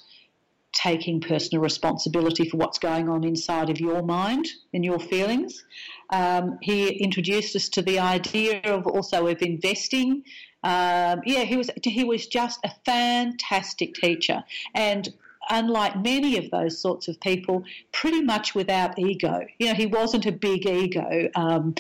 [0.73, 5.65] taking personal responsibility for what's going on inside of your mind and your feelings.
[6.11, 10.25] Um, he introduced us to the idea of also of investing
[10.65, 14.45] um, yeah, he was he was just a fantastic teacher,
[14.75, 15.13] and
[15.51, 19.45] unlike many of those sorts of people, pretty much without ego.
[19.59, 21.75] You know, he wasn't a big ego, um,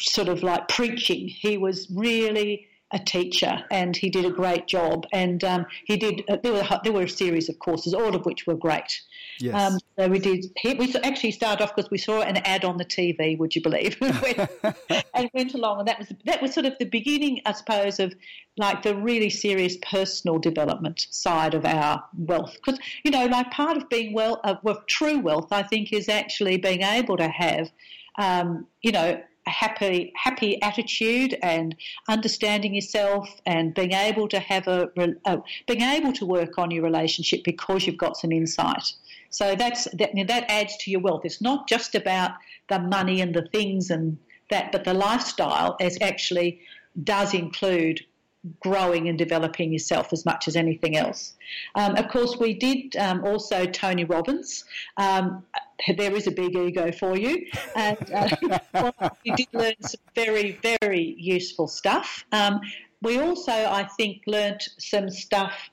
[0.00, 1.28] sort of like preaching.
[1.28, 5.04] He was really a teacher, and he did a great job.
[5.12, 6.22] And um, he did.
[6.28, 9.02] Uh, there were there were a series of courses, all of which were great.
[9.40, 9.72] Yes.
[9.72, 10.46] Um, so we did.
[10.64, 13.36] We actually started off because we saw an ad on the TV.
[13.36, 13.98] Would you believe?
[15.14, 18.14] and went along, and that was that was sort of the beginning, I suppose, of
[18.56, 22.54] like the really serious personal development side of our wealth.
[22.54, 26.08] Because you know, like part of being well, uh, well, true wealth, I think, is
[26.08, 27.72] actually being able to have,
[28.18, 31.76] um, you know, happy happy attitude and
[32.08, 34.88] understanding yourself and being able to have a,
[35.66, 38.92] being able to work on your relationship because you've got some insight.
[39.30, 41.24] So that's that, that adds to your wealth.
[41.24, 42.32] It's not just about
[42.68, 44.16] the money and the things and
[44.50, 46.60] that, but the lifestyle is actually
[47.02, 48.04] does include
[48.60, 51.34] growing and developing yourself as much as anything else.
[51.74, 54.64] Um, of course, we did um, also Tony Robbins.
[54.96, 55.44] Um,
[55.96, 58.90] there is a big ego for you, and uh,
[59.24, 62.24] we did learn some very, very useful stuff.
[62.32, 62.60] Um,
[63.02, 65.70] we also, I think, learnt some stuff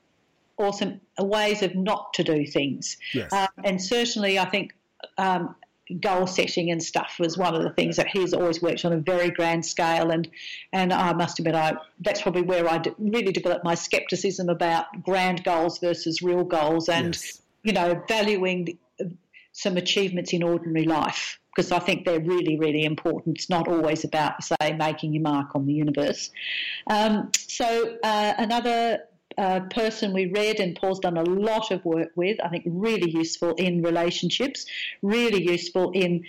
[0.57, 2.97] or some ways of not to do things.
[3.13, 3.31] Yes.
[3.33, 4.73] Um, and certainly, I think
[5.17, 5.55] um,
[5.99, 8.97] goal setting and stuff was one of the things that he's always worked on a
[8.97, 10.29] very grand scale and
[10.73, 15.43] and I must admit I that's probably where I really developed my skepticism about grand
[15.43, 17.41] goals versus real goals and yes.
[17.63, 18.77] you know valuing
[19.53, 23.37] some achievements in ordinary life because I think they're really, really important.
[23.37, 26.31] It's not always about, say, making your mark on the universe.
[26.89, 28.99] Um, so, uh, another
[29.41, 33.09] uh, person we read and Paul's done a lot of work with, I think really
[33.09, 34.67] useful in relationships,
[35.01, 36.25] really useful in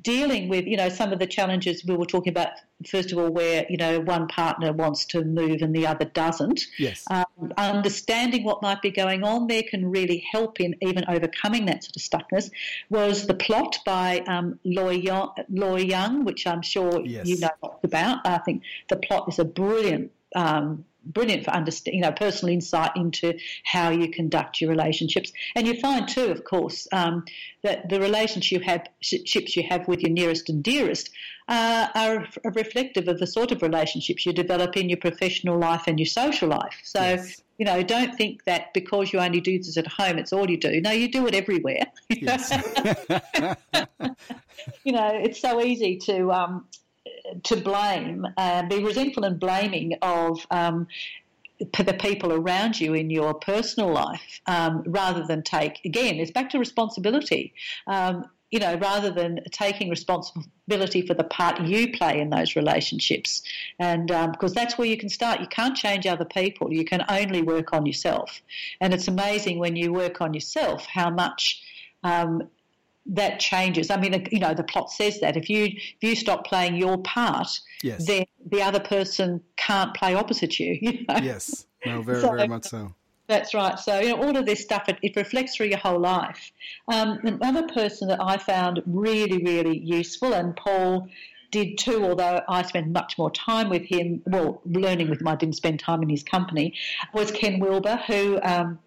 [0.00, 2.50] dealing with, you know, some of the challenges we were talking about,
[2.86, 6.62] first of all, where, you know, one partner wants to move and the other doesn't.
[6.78, 7.04] Yes.
[7.10, 11.82] Um, understanding what might be going on there can really help in even overcoming that
[11.82, 12.48] sort of stuckness.
[12.90, 17.26] Was the plot by um, Loy, Young, Loy Young, which I'm sure yes.
[17.26, 18.24] you know about.
[18.24, 22.92] I think the plot is a brilliant um, brilliant for understand, you know, personal insight
[22.96, 25.32] into how you conduct your relationships.
[25.54, 27.24] And you find too, of course, um,
[27.62, 31.10] that the relationships you have, ships you have with your nearest and dearest
[31.48, 35.98] uh, are reflective of the sort of relationships you develop in your professional life and
[35.98, 36.80] your social life.
[36.82, 37.00] So.
[37.00, 37.42] Yes.
[37.58, 40.56] You know, don't think that because you only do this at home, it's all you
[40.56, 40.80] do.
[40.80, 41.84] No, you do it everywhere.
[42.08, 42.50] Yes.
[44.84, 46.66] you know, it's so easy to um,
[47.44, 50.86] to blame, uh, be resentful and blaming of um,
[51.58, 56.50] the people around you in your personal life, um, rather than take again, it's back
[56.50, 57.54] to responsibility.
[57.86, 63.42] Um, you know, rather than taking responsibility for the part you play in those relationships,
[63.78, 65.40] and because um, that's where you can start.
[65.40, 66.70] You can't change other people.
[66.70, 68.42] You can only work on yourself,
[68.78, 71.62] and it's amazing when you work on yourself how much
[72.04, 72.42] um,
[73.06, 73.90] that changes.
[73.90, 76.98] I mean, you know, the plot says that if you if you stop playing your
[76.98, 77.48] part,
[77.82, 78.06] yes.
[78.06, 80.78] then the other person can't play opposite you.
[80.82, 81.16] you know?
[81.22, 82.94] Yes, no, very so, very much so.
[83.28, 83.78] That's right.
[83.78, 86.52] So you know, all of this stuff it, it reflects through your whole life.
[86.92, 91.08] Um, another person that I found really really useful, and Paul
[91.50, 95.36] did too, although I spent much more time with him, well, learning with him, I
[95.36, 96.74] didn't spend time in his company,
[97.12, 98.78] was Ken Wilber, who um,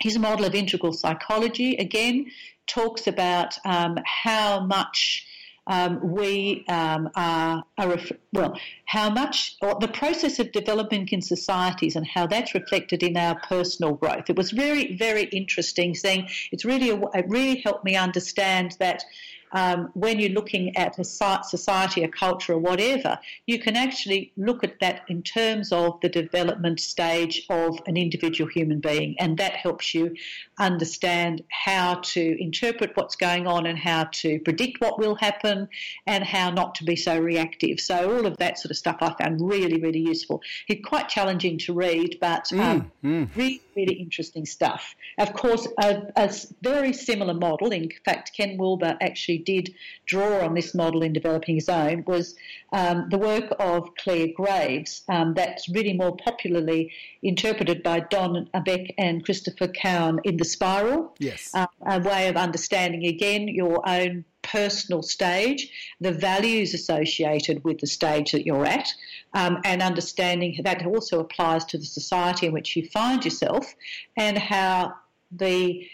[0.00, 1.76] he's a model of integral psychology.
[1.76, 2.26] Again,
[2.66, 5.26] talks about um, how much
[5.68, 7.98] um, we um, are, are,
[8.32, 13.34] well, how much the process of development in societies and how that's reflected in our
[13.40, 14.30] personal growth.
[14.30, 15.94] It was very, very interesting.
[15.94, 19.04] Saying it's really, it really helped me understand that
[19.52, 24.64] um, when you're looking at a society, a culture, or whatever, you can actually look
[24.64, 29.52] at that in terms of the development stage of an individual human being, and that
[29.52, 30.14] helps you
[30.58, 35.68] understand how to interpret what's going on and how to predict what will happen
[36.06, 37.78] and how not to be so reactive.
[37.80, 40.42] So all of that sort of stuff I found really, really useful.
[40.68, 44.94] It's quite challenging to read, but um, mm, really, really interesting stuff.
[45.18, 47.70] Of course, a, a very similar model.
[47.72, 49.74] In fact, Ken Wilber actually did
[50.06, 52.34] draw on this model in developing his own was
[52.72, 58.94] um, the work of Clare Graves, um, that's really more popularly interpreted by Don Beck
[58.98, 61.14] and Christopher Cowan in The Spiral.
[61.18, 61.50] Yes.
[61.54, 65.70] Um, a way of understanding, again, your own personal stage,
[66.00, 68.88] the values associated with the stage that you're at,
[69.34, 73.74] um, and understanding that also applies to the society in which you find yourself
[74.16, 74.94] and how
[75.32, 75.88] the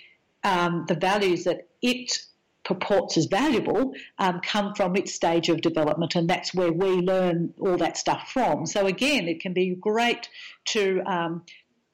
[0.44, 2.18] um, the values that it
[2.64, 7.52] purports as valuable um, come from its stage of development, and that's where we learn
[7.58, 8.66] all that stuff from.
[8.66, 10.28] So again, it can be great
[10.66, 11.42] to um,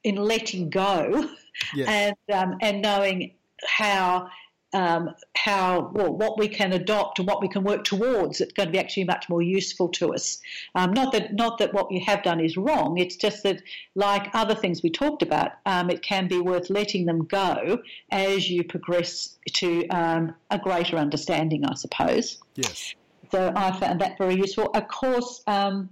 [0.04, 1.28] in letting go
[1.74, 1.88] yes.
[1.88, 3.34] and um, and knowing
[3.66, 4.28] how
[4.72, 8.40] um, how well what we can adopt and what we can work towards.
[8.40, 10.38] It's going to be actually much more useful to us.
[10.74, 12.98] Um, not that not that what you have done is wrong.
[12.98, 13.62] It's just that,
[13.94, 17.78] like other things we talked about, um, it can be worth letting them go
[18.10, 22.38] as you progress to um, a greater understanding, I suppose.
[22.56, 22.94] Yes.
[23.30, 24.70] So I found that very useful.
[24.74, 25.90] Of course um,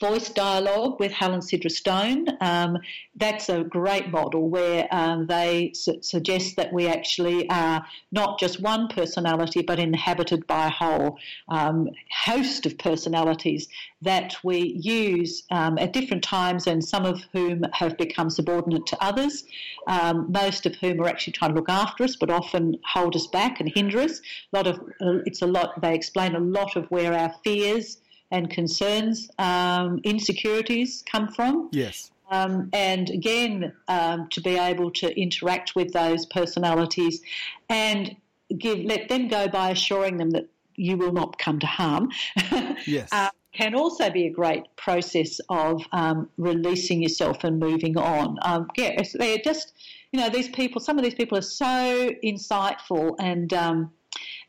[0.00, 2.26] voice dialogue with Hal and Sidra Stone.
[2.40, 2.78] Um,
[3.16, 8.60] that's a great model where um, they su- suggest that we actually are not just
[8.60, 11.18] one personality, but inhabited by a whole
[11.48, 11.88] um,
[12.24, 13.68] host of personalities
[14.02, 19.02] that we use um, at different times, and some of whom have become subordinate to
[19.02, 19.44] others,
[19.86, 23.26] um, most of whom are actually trying to look after us, but often hold us
[23.26, 24.20] back and hinder us.
[24.52, 25.80] A lot of uh, it's a lot.
[25.80, 27.98] They explain a lot of where our fears
[28.30, 31.68] and concerns, um, insecurities come from.
[31.72, 32.10] Yes.
[32.30, 37.20] Um, and again, um, to be able to interact with those personalities
[37.68, 38.14] and
[38.56, 42.10] give let them go by assuring them that you will not come to harm.
[42.86, 43.08] yes.
[43.12, 48.38] Uh, can also be a great process of um, releasing yourself and moving on.
[48.42, 49.72] Um, yeah, they're just,
[50.12, 53.90] you know, these people, some of these people are so insightful and um,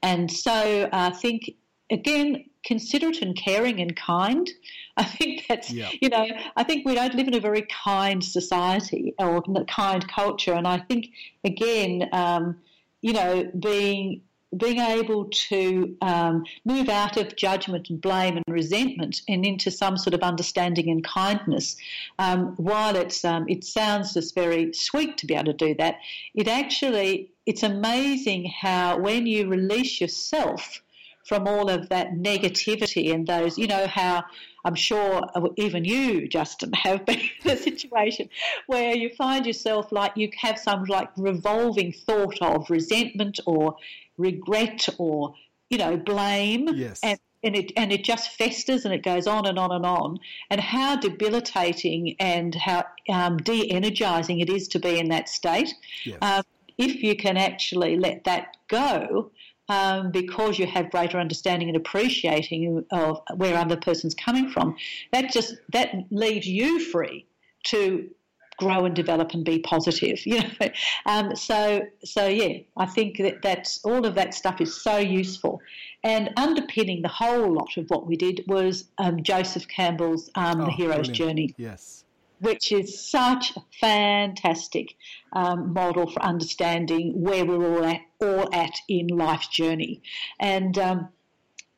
[0.03, 1.51] And so I think,
[1.91, 4.49] again, considerate and caring and kind.
[4.97, 5.89] I think that's, yeah.
[6.01, 10.53] you know, I think we don't live in a very kind society or kind culture.
[10.53, 11.09] And I think,
[11.43, 12.57] again, um,
[13.01, 14.21] you know, being
[14.57, 19.95] being able to um, move out of judgment and blame and resentment and into some
[19.95, 21.77] sort of understanding and kindness.
[22.19, 25.99] Um, while it's um, it sounds just very sweet to be able to do that,
[26.35, 30.81] it actually it's amazing how when you release yourself
[31.25, 34.23] from all of that negativity and those, you know, how
[34.63, 35.21] I'm sure
[35.57, 38.29] even you, Justin, have been in a situation
[38.67, 43.75] where you find yourself like you have some like revolving thought of resentment or
[44.17, 45.33] regret or
[45.69, 46.99] you know blame yes.
[47.01, 50.19] and and it and it just festers and it goes on and on and on
[50.49, 56.17] and how debilitating and how um, de-energizing it is to be in that state yes.
[56.21, 56.43] um,
[56.77, 59.31] if you can actually let that go
[59.71, 64.75] um, because you have greater understanding and appreciating of where other person's coming from
[65.13, 67.25] that just that leaves you free
[67.63, 68.09] to
[68.57, 70.19] grow and develop and be positive.
[70.25, 70.69] You know,
[71.05, 75.61] um, so so yeah, I think that that's all of that stuff is so useful.
[76.03, 80.65] And underpinning the whole lot of what we did was um, Joseph Campbell's um, oh,
[80.65, 81.15] The Hero's brilliant.
[81.15, 81.55] Journey.
[81.57, 82.03] Yes.
[82.41, 84.95] Which is such a fantastic
[85.31, 90.01] um, model for understanding where we're all at, all at in life's journey,
[90.39, 91.09] and um,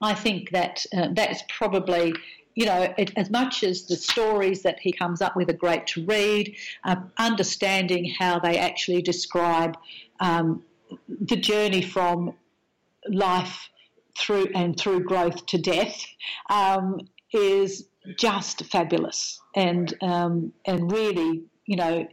[0.01, 2.13] I think that uh, that's probably
[2.55, 5.87] you know, it, as much as the stories that he comes up with are great
[5.87, 9.75] to read, uh, understanding how they actually describe
[10.19, 10.63] um,
[11.07, 12.33] the journey from
[13.09, 13.69] life
[14.17, 16.05] through and through growth to death
[16.49, 16.99] um,
[17.33, 17.87] is
[18.17, 22.07] just fabulous and um, and really, you know,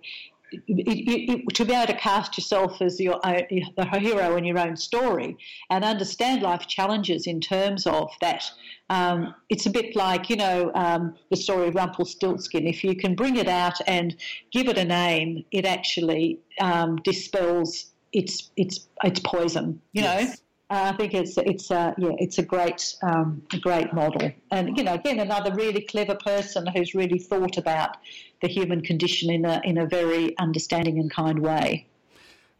[0.53, 3.43] it, it, to be able to cast yourself as your own,
[3.77, 5.37] the hero in your own story
[5.71, 8.51] and understand life challenges in terms of that.
[8.89, 12.67] Um, it's a bit like you know um, the story of Rumpelstiltskin.
[12.67, 14.17] If you can bring it out and
[14.53, 19.81] give it a name, it actually um, dispels its its its poison.
[19.93, 20.29] You yes.
[20.29, 20.35] know.
[20.71, 24.77] Uh, I think it's it's a yeah it's a great um, a great model, and
[24.77, 27.97] you know again another really clever person who's really thought about
[28.41, 31.89] the human condition in a in a very understanding and kind way.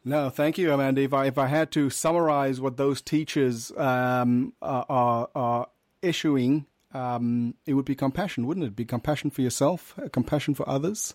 [0.05, 1.03] No, thank you, Amanda.
[1.03, 5.69] If I if I had to summarize what those teachers um, are, are
[6.03, 8.75] issuing, um, it would be compassion, wouldn't it?
[8.75, 11.15] Be compassion for yourself, compassion for others.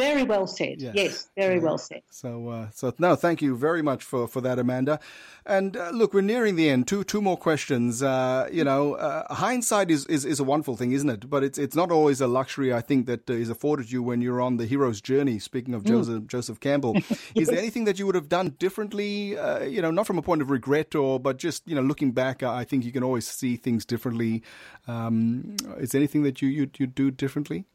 [0.00, 0.80] Very well said.
[0.80, 1.62] Yes, yes very yeah.
[1.62, 2.02] well said.
[2.10, 4.98] So, uh, so no, thank you very much for, for that, Amanda.
[5.44, 6.88] And uh, look, we're nearing the end.
[6.88, 8.02] Two two more questions.
[8.02, 11.28] Uh, you know, uh, hindsight is, is, is a wonderful thing, isn't it?
[11.28, 12.72] But it's it's not always a luxury.
[12.72, 15.38] I think that is afforded you when you're on the hero's journey.
[15.38, 15.88] Speaking of mm.
[15.88, 17.30] Joseph Joseph Campbell, yes.
[17.34, 19.36] is there anything that you would have done differently?
[19.36, 22.12] Uh, you know, not from a point of regret or, but just you know, looking
[22.12, 24.42] back, I think you can always see things differently.
[24.88, 27.66] Um, is there anything that you you you do differently?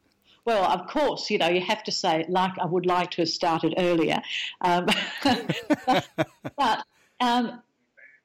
[0.45, 3.29] Well, of course, you know, you have to say, like, I would like to have
[3.29, 4.21] started earlier.
[4.61, 4.85] Um,
[5.23, 6.07] but,
[6.57, 6.85] but
[7.19, 7.61] um,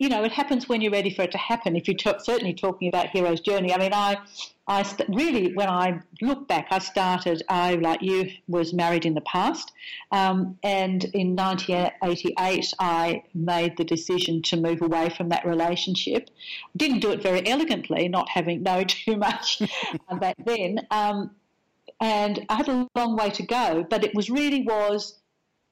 [0.00, 1.76] you know, it happens when you're ready for it to happen.
[1.76, 4.16] If you're certainly talking about hero's journey, I mean, I,
[4.66, 7.42] I st- really, when I look back, I started.
[7.50, 9.72] I, like you, was married in the past,
[10.10, 16.30] um, and in 1988, I made the decision to move away from that relationship.
[16.74, 19.60] Didn't do it very elegantly, not having know too much
[20.18, 20.86] back then.
[20.90, 21.30] Um,
[22.01, 25.18] and I had a long way to go, but it was really was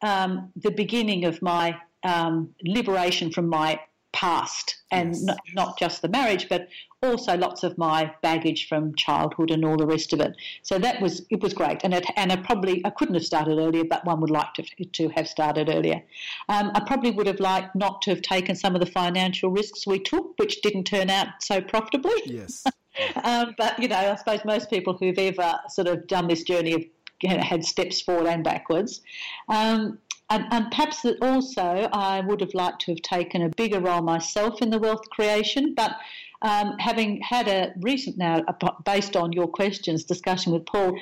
[0.02, 3.80] um, the beginning of my um, liberation from my
[4.12, 5.22] past, and yes.
[5.22, 6.68] not, not, just the marriage, but
[7.02, 10.34] also lots of my baggage from childhood and all the rest of it.
[10.62, 13.58] So that was it was great, and it and I probably I couldn't have started
[13.58, 16.02] earlier, but one would like to to have started earlier.
[16.48, 19.86] Um, I probably would have liked not to have taken some of the financial risks
[19.86, 22.20] we took, which didn't turn out so profitably.
[22.26, 22.64] Yes.
[23.24, 26.90] um, but you know, I suppose most people who've ever sort of done this journey
[27.24, 29.00] have had steps forward and backwards.
[29.48, 29.98] Um,
[30.30, 34.60] and, and, perhaps also I would have liked to have taken a bigger role myself
[34.60, 35.96] in the wealth creation, but
[36.42, 38.44] um, having had a recent now,
[38.84, 40.98] based on your questions, discussion with Paul,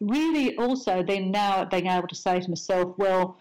[0.00, 3.38] really also then now being able to say to myself, well,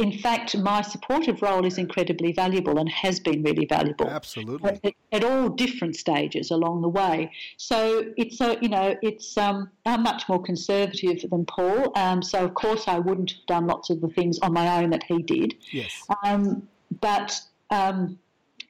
[0.00, 4.08] in fact, my supportive role is incredibly valuable and has been really valuable.
[4.08, 4.80] Absolutely.
[4.82, 7.30] At, at all different stages along the way.
[7.58, 11.92] So it's a, you know, it's um, I'm much more conservative than Paul.
[11.96, 14.88] Um, so of course I wouldn't have done lots of the things on my own
[14.88, 15.54] that he did.
[15.70, 15.92] Yes.
[16.24, 16.66] Um,
[17.02, 17.38] but
[17.68, 18.18] um,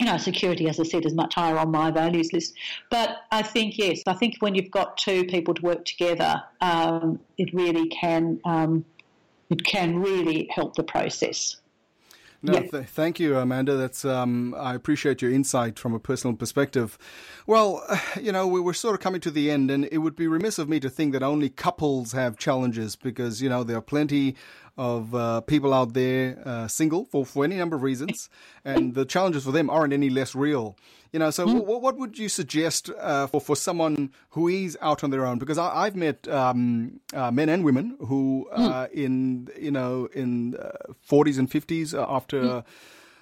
[0.00, 2.54] you know, security, as I said, is much higher on my values list.
[2.90, 7.20] But I think, yes, I think when you've got two people to work together, um,
[7.38, 8.84] it really can um,
[9.50, 11.56] it can really help the process.
[12.42, 12.60] No, yeah.
[12.60, 13.76] th- thank you, Amanda.
[13.76, 16.96] That's um, I appreciate your insight from a personal perspective.
[17.46, 17.84] Well,
[18.20, 20.58] you know, we, are sort of coming to the end, and it would be remiss
[20.58, 24.36] of me to think that only couples have challenges because you know there are plenty
[24.78, 28.30] of uh, people out there uh, single for, for any number of reasons,
[28.64, 30.76] and the challenges for them aren't any less real.
[31.12, 31.64] You know, so mm.
[31.64, 35.38] what, what would you suggest uh, for for someone who is out on their own?
[35.38, 38.90] Because I, have met um, uh, men and women who, mm.
[38.92, 42.42] in you know, in uh, forties and fifties after.
[42.42, 42.64] Mm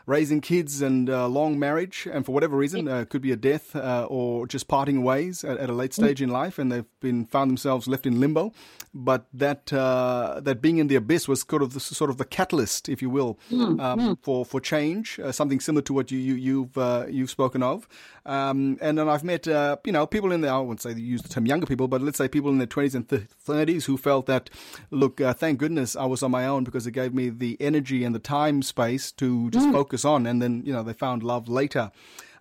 [0.09, 3.77] raising kids and uh, long marriage, and for whatever reason, uh, could be a death
[3.77, 7.27] uh, or just parting ways at, at, a late stage in life, and they've been
[7.27, 8.53] found themselves left in limbo.
[8.95, 12.25] But that uh, that being in the abyss was sort of the, sort of the
[12.25, 14.19] catalyst, if you will, mm, um, mm.
[14.23, 17.87] for for change, uh, something similar to what you, you you've uh, you've spoken of.
[18.25, 21.29] Um, and then I've met you know people in the I wouldn't say use the
[21.29, 24.49] term younger people, but let's say people in their twenties and thirties who felt that
[24.91, 28.15] look, thank goodness I was on my own because it gave me the energy and
[28.15, 29.73] the time space to just mm.
[29.73, 31.91] focus focus on, and then you know they found love later.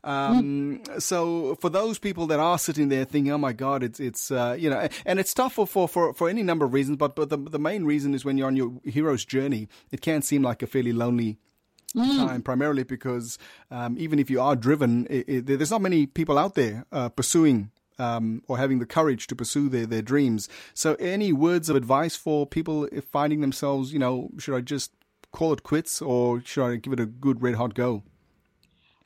[0.03, 1.01] Um, mm.
[1.01, 4.55] So for those people that are sitting there thinking, "Oh my God, it's it's uh,
[4.57, 7.29] you know," and it's tough for, for, for, for any number of reasons, but but
[7.29, 10.63] the the main reason is when you're on your hero's journey, it can seem like
[10.63, 11.37] a fairly lonely
[11.95, 12.27] Mm.
[12.27, 13.39] time, primarily because
[13.71, 17.07] um, even if you are driven, it, it, there's not many people out there uh,
[17.07, 20.49] pursuing um, or having the courage to pursue their, their dreams.
[20.73, 24.91] So, any words of advice for people finding themselves, you know, should I just
[25.31, 28.03] call it quits, or should I give it a good red hot go?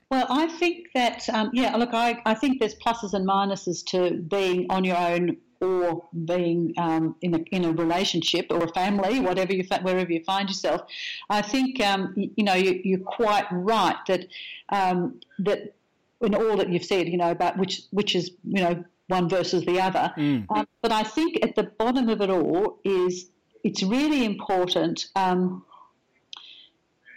[0.10, 1.76] Well, I think that um, yeah.
[1.78, 6.74] Look, I, I think there's pluses and minuses to being on your own or being
[6.78, 10.82] um, in, a, in a relationship or a family, whatever you wherever you find yourself.
[11.30, 14.26] I think um, you, you, know you, are quite right that
[14.70, 15.76] um, that
[16.20, 19.64] in all that you've said, you know about which which is you know one versus
[19.66, 20.12] the other.
[20.18, 20.46] Mm.
[20.50, 23.30] Um, but I think at the bottom of it all is
[23.64, 25.64] it's really important um,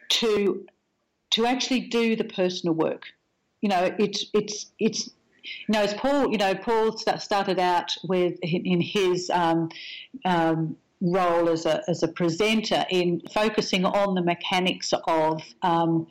[0.09, 0.67] to
[1.31, 3.05] to actually do the personal work.
[3.61, 5.11] You know, it's it's it's
[5.45, 9.71] you know, as Paul, you know, Paul started out with in his um,
[10.25, 16.07] um, role as a as a presenter in focusing on the mechanics of um,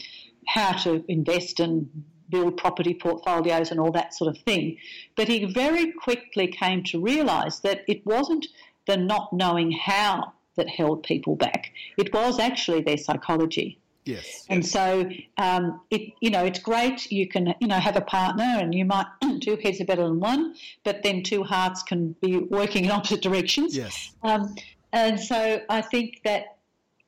[0.47, 1.89] how to invest and
[2.29, 4.77] build property portfolios and all that sort of thing.
[5.15, 8.47] But he very quickly came to realise that it wasn't
[8.87, 13.79] the not knowing how that held people back; it was actually their psychology.
[14.05, 14.45] Yes.
[14.49, 17.11] And so, um, it you know, it's great.
[17.11, 19.05] You can you know have a partner, and you might
[19.41, 23.21] two heads are better than one, but then two hearts can be working in opposite
[23.21, 23.75] directions.
[23.75, 24.13] Yes.
[24.23, 24.55] Um,
[24.91, 26.57] and so I think that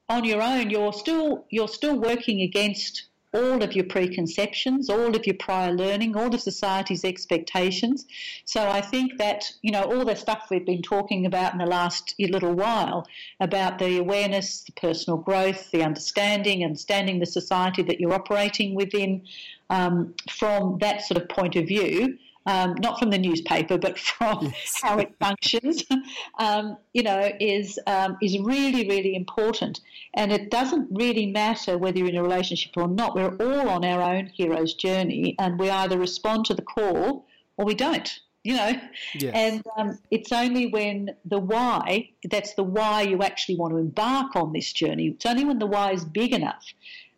[0.10, 5.27] on your own, you're still you're still working against all of your preconceptions, all of
[5.27, 8.05] your prior learning, all of society's expectations.
[8.45, 11.65] So I think that, you know, all the stuff we've been talking about in the
[11.65, 13.07] last little while
[13.39, 19.21] about the awareness, the personal growth, the understanding, understanding the society that you're operating within
[19.69, 24.46] um, from that sort of point of view um, not from the newspaper, but from
[24.46, 24.80] yes.
[24.84, 25.84] how it functions,
[26.39, 29.82] um, you know, is um, is really really important.
[30.14, 33.16] And it doesn't really matter whether you're in a relationship or not.
[33.16, 37.28] We're all on our own hero's journey, and we either respond to the call
[37.58, 38.20] or we don't.
[38.43, 38.74] You know,
[39.16, 39.32] yes.
[39.34, 44.36] and um, it's only when the why, that's the why you actually want to embark
[44.36, 45.08] on this journey.
[45.08, 46.64] It's only when the why is big enough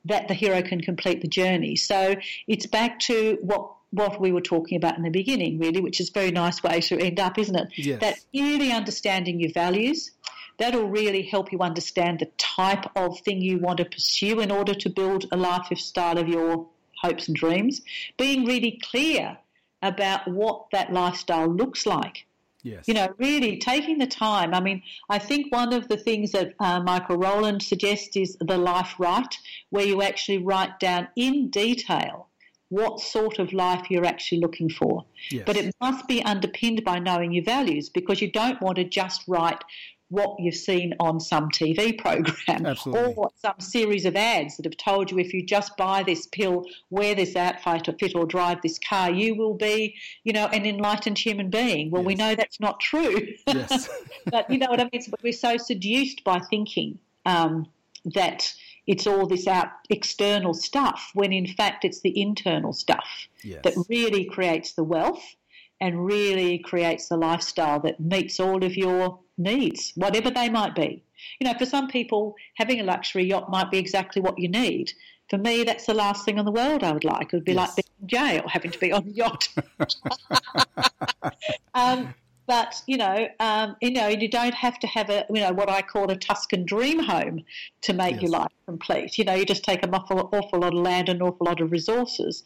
[0.08, 1.76] that the hero can complete the journey.
[1.76, 2.16] So
[2.48, 6.10] it's back to what what we were talking about in the beginning, really, which is
[6.10, 7.68] a very nice way to end up, isn't it?
[7.76, 8.02] Yes.
[8.02, 10.12] That really understanding your values,
[10.58, 14.74] that'll really help you understand the type of thing you want to pursue in order
[14.74, 16.68] to build a lifestyle of your
[17.02, 17.82] hopes and dreams.
[18.18, 19.38] Being really clear
[19.82, 22.26] about what that lifestyle looks like.
[22.64, 22.86] Yes.
[22.88, 24.54] You know, really taking the time.
[24.54, 28.58] I mean, I think one of the things that uh, Michael Rowland suggests is the
[28.58, 29.38] life right,
[29.70, 32.27] where you actually write down in detail
[32.70, 35.05] what sort of life you're actually looking for.
[35.32, 35.43] Yes.
[35.45, 39.24] But it must be underpinned by knowing your values because you don't want to just
[39.28, 39.63] write
[40.09, 43.13] what you've seen on some TV program Absolutely.
[43.15, 46.65] or some series of ads that have told you if you just buy this pill,
[46.89, 50.65] wear this outfit or fit or drive this car, you will be, you know, an
[50.65, 51.91] enlightened human being.
[51.91, 52.07] Well, yes.
[52.07, 53.28] we know that's not true.
[53.47, 53.89] Yes.
[54.26, 55.01] but you know what I mean?
[55.09, 57.68] But we're so seduced by thinking um,
[58.13, 58.53] that
[58.88, 63.62] it's all this out external stuff when in fact it's the internal stuff yes.
[63.64, 65.36] that really creates the wealth
[65.80, 71.04] and really creates the lifestyle that meets all of your needs, whatever they might be.
[71.40, 74.92] You know, for some people, having a luxury yacht might be exactly what you need.
[75.30, 77.34] For me, that's the last thing in the world I would like.
[77.34, 77.78] It would be yes.
[77.78, 79.50] like being in jail, having to be on a yacht.
[81.74, 82.14] um,
[82.48, 85.70] But you know, um, you know, you don't have to have a you know what
[85.70, 87.43] I call a Tuscan dream home
[87.82, 88.22] to make yes.
[88.24, 89.18] your life complete.
[89.18, 91.60] You know, you just take an awful, awful lot of land and an awful lot
[91.62, 92.43] of resources.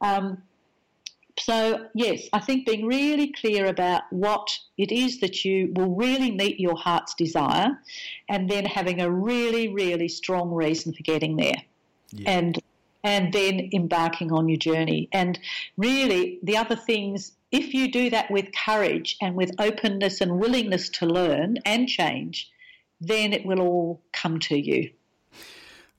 [0.00, 0.42] Um,
[1.38, 6.30] so yes, I think being really clear about what it is that you will really
[6.30, 7.78] meet your heart's desire,
[8.28, 11.62] and then having a really, really strong reason for getting there,
[12.10, 12.30] yeah.
[12.30, 12.58] and
[13.04, 15.08] and then embarking on your journey.
[15.12, 15.38] And
[15.76, 20.88] really, the other things if you do that with courage and with openness and willingness
[20.88, 22.50] to learn and change,
[23.00, 24.90] then it will all come to you.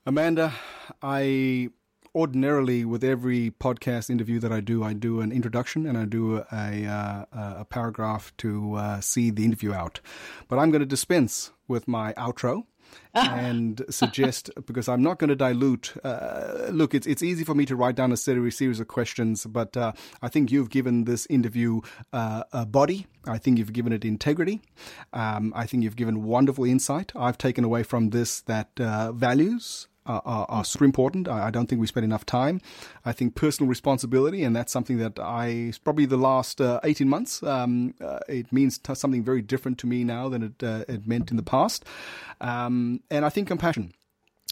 [0.05, 0.53] Amanda,
[1.01, 1.69] I
[2.15, 6.37] ordinarily with every podcast interview that I do, I do an introduction and I do
[6.51, 9.99] a, a, a paragraph to uh, see the interview out.
[10.47, 12.65] But I'm going to dispense with my outro
[13.13, 15.93] and suggest because I'm not going to dilute.
[16.03, 19.75] Uh, look, it's it's easy for me to write down a series of questions, but
[19.77, 21.81] uh, I think you've given this interview
[22.11, 23.07] uh, a body.
[23.25, 24.61] I think you've given it integrity.
[25.13, 27.11] Um, I think you've given wonderful insight.
[27.15, 31.27] I've taken away from this that uh, values are, are, are, super important.
[31.27, 32.61] I, I, don't think we spend enough time.
[33.05, 37.43] I think personal responsibility, and that's something that I probably the last uh, eighteen months.
[37.43, 41.07] Um, uh, it means t- something very different to me now than it uh, it
[41.07, 41.85] meant in the past.
[42.41, 43.93] Um, and I think compassion.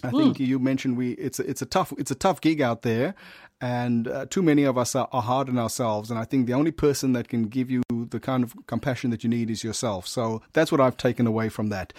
[0.04, 0.18] I mm.
[0.18, 3.14] think you mentioned we it's a, it's a tough it's a tough gig out there,
[3.60, 6.10] and uh, too many of us are, are, hard on ourselves.
[6.10, 9.24] And I think the only person that can give you the kind of compassion that
[9.24, 10.08] you need is yourself.
[10.08, 11.94] So that's what I've taken away from that.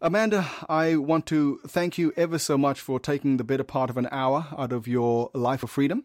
[0.00, 3.96] Amanda, I want to thank you ever so much for taking the better part of
[3.96, 6.04] an hour out of your life of freedom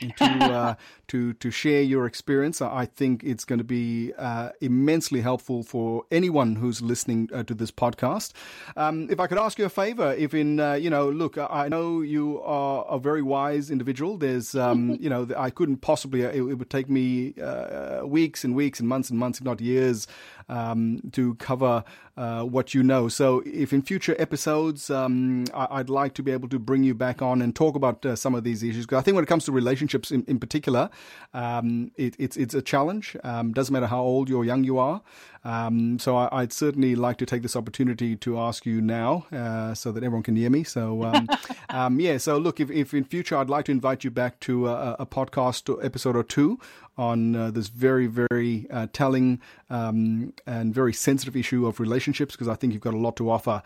[0.16, 0.74] to uh,
[1.08, 2.62] to to share your experience.
[2.62, 7.54] I think it's going to be uh, immensely helpful for anyone who's listening uh, to
[7.54, 8.32] this podcast.
[8.76, 11.68] Um, if I could ask you a favor, if in uh, you know, look, I
[11.68, 14.16] know you are a very wise individual.
[14.16, 16.22] There's um, you know, I couldn't possibly.
[16.22, 19.60] It, it would take me uh, weeks and weeks and months and months, if not
[19.60, 20.06] years,
[20.50, 21.84] um, to cover
[22.16, 23.08] uh, what you know.
[23.08, 26.94] So, if in future episodes, um, I- would like to be able to bring you
[26.94, 29.28] back on and talk about uh, some of these issues, because I think when it
[29.28, 30.90] comes to relationships in, in particular,
[31.32, 33.16] um, it, it's it's a challenge.
[33.24, 35.00] Um, doesn't matter how old you or young you are.
[35.44, 39.74] Um, so I, would certainly like to take this opportunity to ask you now, uh,
[39.74, 40.64] so that everyone can hear me.
[40.64, 41.28] So um,
[41.70, 42.18] um, yeah.
[42.18, 45.06] So look, if, if in future I'd like to invite you back to a, a
[45.06, 46.58] podcast episode or two
[46.98, 52.48] on uh, this very very uh, telling um, and very sensitive issue of relationships, because
[52.48, 53.62] I think you've got a lot to offer.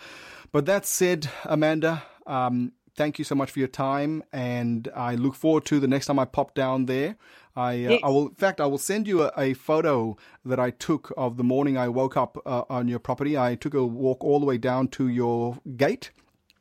[0.53, 2.05] But that said, Amanda.
[2.97, 6.19] Thank you so much for your time, and I look forward to the next time
[6.21, 7.17] I pop down there.
[7.57, 10.71] I, uh, I will, in fact, I will send you a, a, photo that I
[10.71, 13.37] took of the morning I woke up uh, on your property.
[13.37, 16.11] I took a walk all the way down to your gate.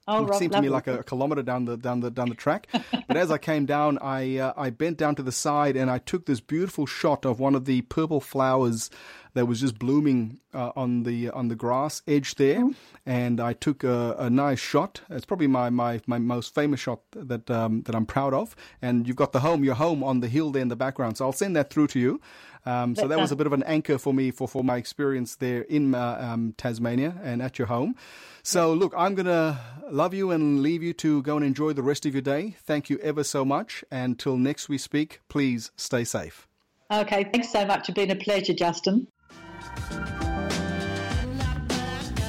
[0.08, 2.36] Oh, it seemed to me like a, a, kilometer down the down the down the
[2.36, 2.68] track.
[3.08, 5.97] but as I came down, I uh, I bent down to the side and I
[5.97, 8.89] took this beautiful shot of one of the purple flowers
[9.34, 12.76] that was just blooming uh, on the on the grass edge there, mm.
[13.06, 15.01] and I took a, a, nice shot.
[15.10, 18.56] It's probably my, my, my most famous shot that um, that I'm proud of.
[18.82, 21.18] And you've got the home, your home on the hill there in the background.
[21.18, 22.22] So I'll send that through to you.
[22.66, 25.36] Um, so that was a bit of an anchor for me for, for my experience
[25.36, 27.95] there in uh, um, Tasmania and at your home.
[28.43, 32.05] So look, I'm gonna love you and leave you to go and enjoy the rest
[32.05, 32.55] of your day.
[32.59, 33.85] Thank you ever so much.
[33.89, 36.47] And till next we speak, please stay safe.
[36.91, 37.87] Okay, thanks so much.
[37.87, 39.07] It's been a pleasure, Justin.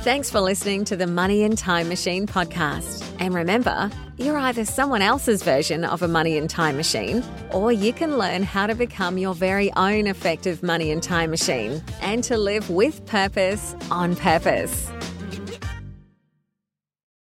[0.04, 3.02] Thanks for listening to the Money and Time Machine podcast.
[3.18, 7.92] And remember, you're either someone else's version of a money and time machine, or you
[7.92, 12.36] can learn how to become your very own effective money and time machine and to
[12.36, 14.90] live with purpose on purpose.